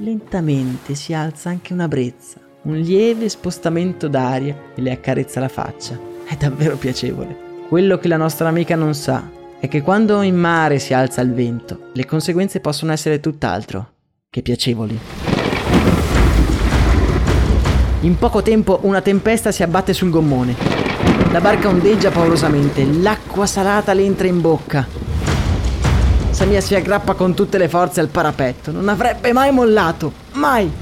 lentamente 0.00 0.94
si 0.94 1.12
alza 1.12 1.50
anche 1.50 1.74
una 1.74 1.86
brezza, 1.86 2.38
un 2.62 2.76
lieve 2.76 3.28
spostamento 3.28 4.08
d'aria 4.08 4.56
e 4.74 4.80
le 4.80 4.92
accarezza 4.92 5.40
la 5.40 5.48
faccia. 5.48 5.98
È 6.24 6.36
davvero 6.36 6.76
piacevole. 6.76 7.48
Quello 7.68 7.98
che 7.98 8.08
la 8.08 8.16
nostra 8.16 8.48
amica 8.48 8.76
non 8.76 8.94
sa 8.94 9.28
è 9.58 9.68
che 9.68 9.82
quando 9.82 10.22
in 10.22 10.36
mare 10.36 10.78
si 10.78 10.94
alza 10.94 11.20
il 11.20 11.34
vento, 11.34 11.90
le 11.92 12.06
conseguenze 12.06 12.60
possono 12.60 12.92
essere 12.92 13.20
tutt'altro 13.20 13.92
che 14.30 14.40
piacevoli. 14.40 14.98
In 18.00 18.16
poco 18.16 18.40
tempo 18.40 18.80
una 18.82 19.02
tempesta 19.02 19.52
si 19.52 19.62
abbatte 19.62 19.92
sul 19.92 20.08
gommone. 20.08 20.56
La 21.30 21.42
barca 21.42 21.68
ondeggia 21.68 22.10
paurosamente, 22.10 22.86
l'acqua 22.86 23.44
salata 23.44 23.92
le 23.92 24.04
entra 24.04 24.26
in 24.26 24.40
bocca. 24.40 25.09
Samia 26.40 26.62
si 26.62 26.74
aggrappa 26.74 27.12
con 27.12 27.34
tutte 27.34 27.58
le 27.58 27.68
forze 27.68 28.00
al 28.00 28.08
parapetto, 28.08 28.72
non 28.72 28.88
avrebbe 28.88 29.30
mai 29.34 29.52
mollato, 29.52 30.10
mai! 30.32 30.72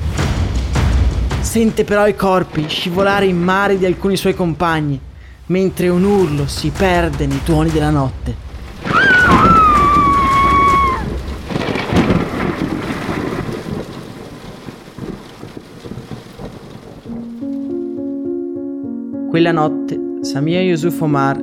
Sente 1.41 1.83
però 1.83 2.07
i 2.07 2.15
corpi 2.15 2.69
scivolare 2.69 3.27
in 3.27 3.43
mare 3.43 3.77
di 3.77 3.85
alcuni 3.85 4.17
suoi 4.17 4.37
compagni, 4.37 5.01
mentre 5.47 5.89
un 5.89 6.05
urlo 6.05 6.47
si 6.47 6.71
perde 6.71 7.27
nei 7.27 7.43
tuoni 7.43 7.71
della 7.71 7.91
notte. 7.91 8.37
Quella 19.29 19.51
notte 19.51 19.99
Samia 20.21 20.61
Yusuf 20.61 21.01
Omar 21.01 21.43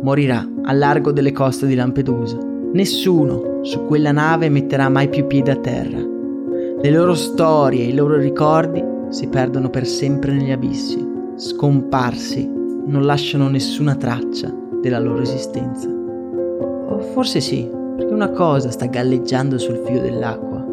morirà 0.00 0.48
al 0.64 0.78
largo 0.78 1.12
delle 1.12 1.32
coste 1.32 1.66
di 1.66 1.74
Lampedusa. 1.74 2.49
Nessuno 2.72 3.60
su 3.62 3.84
quella 3.86 4.12
nave 4.12 4.48
metterà 4.48 4.88
mai 4.88 5.08
più 5.08 5.26
piede 5.26 5.50
a 5.50 5.56
terra. 5.56 5.98
Le 5.98 6.90
loro 6.90 7.14
storie 7.14 7.84
e 7.84 7.88
i 7.88 7.94
loro 7.94 8.16
ricordi 8.16 8.82
si 9.10 9.26
perdono 9.26 9.70
per 9.70 9.86
sempre 9.86 10.32
negli 10.32 10.50
abissi, 10.50 11.04
scomparsi, 11.36 12.48
non 12.86 13.04
lasciano 13.04 13.48
nessuna 13.48 13.96
traccia 13.96 14.54
della 14.80 14.98
loro 14.98 15.22
esistenza. 15.22 15.88
O 15.88 16.98
forse 17.12 17.40
sì, 17.40 17.68
perché 17.96 18.12
una 18.12 18.30
cosa 18.30 18.70
sta 18.70 18.86
galleggiando 18.86 19.58
sul 19.58 19.82
filo 19.84 20.00
dell'acqua. 20.00 20.64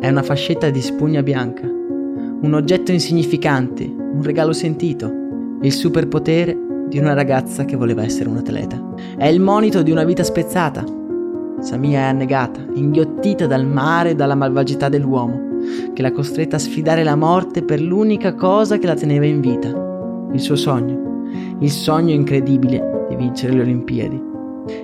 È 0.00 0.08
una 0.08 0.22
fascetta 0.22 0.70
di 0.70 0.80
spugna 0.80 1.22
bianca, 1.22 1.66
un 1.66 2.54
oggetto 2.54 2.92
insignificante, 2.92 3.84
un 3.84 4.22
regalo 4.22 4.52
sentito 4.52 5.20
il 5.62 5.72
superpotere 5.72 6.58
di 6.88 6.98
una 6.98 7.14
ragazza 7.14 7.64
che 7.64 7.76
voleva 7.76 8.02
essere 8.02 8.28
un 8.28 8.36
atleta. 8.36 8.82
È 9.16 9.26
il 9.26 9.40
monito 9.40 9.82
di 9.82 9.90
una 9.90 10.04
vita 10.04 10.24
spezzata. 10.24 10.84
Samia 11.62 12.00
è 12.00 12.02
annegata, 12.02 12.60
inghiottita 12.74 13.46
dal 13.46 13.64
mare 13.64 14.10
e 14.10 14.14
dalla 14.16 14.34
malvagità 14.34 14.88
dell'uomo, 14.88 15.60
che 15.94 16.02
l'ha 16.02 16.10
costretta 16.10 16.56
a 16.56 16.58
sfidare 16.58 17.04
la 17.04 17.14
morte 17.14 17.62
per 17.62 17.80
l'unica 17.80 18.34
cosa 18.34 18.78
che 18.78 18.86
la 18.88 18.94
teneva 18.96 19.26
in 19.26 19.40
vita, 19.40 19.68
il 20.32 20.40
suo 20.40 20.56
sogno, 20.56 21.28
il 21.60 21.70
sogno 21.70 22.12
incredibile 22.12 23.06
di 23.08 23.14
vincere 23.14 23.52
le 23.52 23.60
Olimpiadi, 23.60 24.20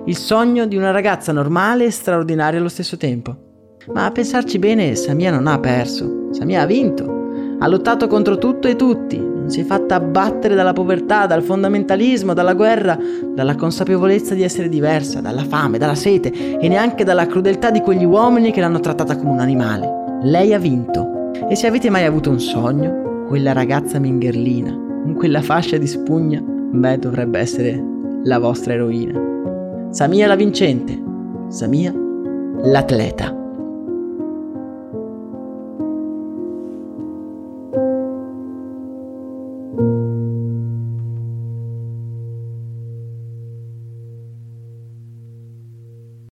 il 0.05 0.17
sogno 0.17 0.67
di 0.67 0.77
una 0.77 0.93
ragazza 0.93 1.33
normale 1.33 1.87
e 1.87 1.91
straordinaria 1.91 2.61
allo 2.61 2.69
stesso 2.69 2.97
tempo. 2.97 3.37
Ma 3.93 4.05
a 4.05 4.13
pensarci 4.13 4.61
bene, 4.61 4.95
Samia 4.95 5.33
non 5.33 5.49
ha 5.49 5.59
perso, 5.59 6.29
Samia 6.31 6.63
ha 6.63 6.67
vinto, 6.67 7.57
ha 7.59 7.67
lottato 7.67 8.07
contro 8.07 8.39
tutto 8.39 8.69
e 8.69 8.77
tutti, 8.77 9.21
si 9.51 9.61
è 9.61 9.65
fatta 9.65 9.97
abbattere 9.97 10.55
dalla 10.55 10.73
povertà, 10.73 11.27
dal 11.27 11.43
fondamentalismo, 11.43 12.35
dalla 12.35 12.55
guerra, 12.55 12.99
dalla 13.35 13.55
consapevolezza 13.55 14.35
di 14.35 14.43
essere 14.43 14.69
diversa, 14.69 15.21
dalla 15.21 15.45
fame, 15.45 15.79
dalla 15.79 15.95
sete 15.95 16.59
e 16.59 16.69
neanche 16.69 17.05
dalla 17.05 17.27
crudeltà 17.27 17.71
di 17.71 17.81
quegli 17.81 18.05
uomini 18.05 18.53
che 18.53 18.61
l'hanno 18.61 18.81
trattata 18.81 19.17
come 19.17 19.31
un 19.31 19.41
animale. 19.41 20.21
Lei 20.23 20.53
ha 20.55 20.59
vinto. 20.59 21.33
E 21.49 21.55
se 21.55 21.67
avete 21.67 21.91
mai 21.91 22.05
avuto 22.05 22.31
un 22.31 22.41
sogno, 22.41 23.25
quella 23.29 23.53
ragazza 23.53 23.99
mingherlina, 23.99 24.71
con 24.71 25.15
quella 25.15 25.43
fascia 25.43 25.77
di 25.77 25.87
spugna, 25.87 26.41
beh, 26.43 26.99
dovrebbe 26.99 27.39
essere 27.39 27.83
la 28.25 28.39
vostra 28.39 28.75
eroina. 28.75 29.19
Samia 29.91 30.27
la 30.27 30.37
vincente, 30.37 31.01
Samia 31.49 31.95
l'atleta. 32.63 33.38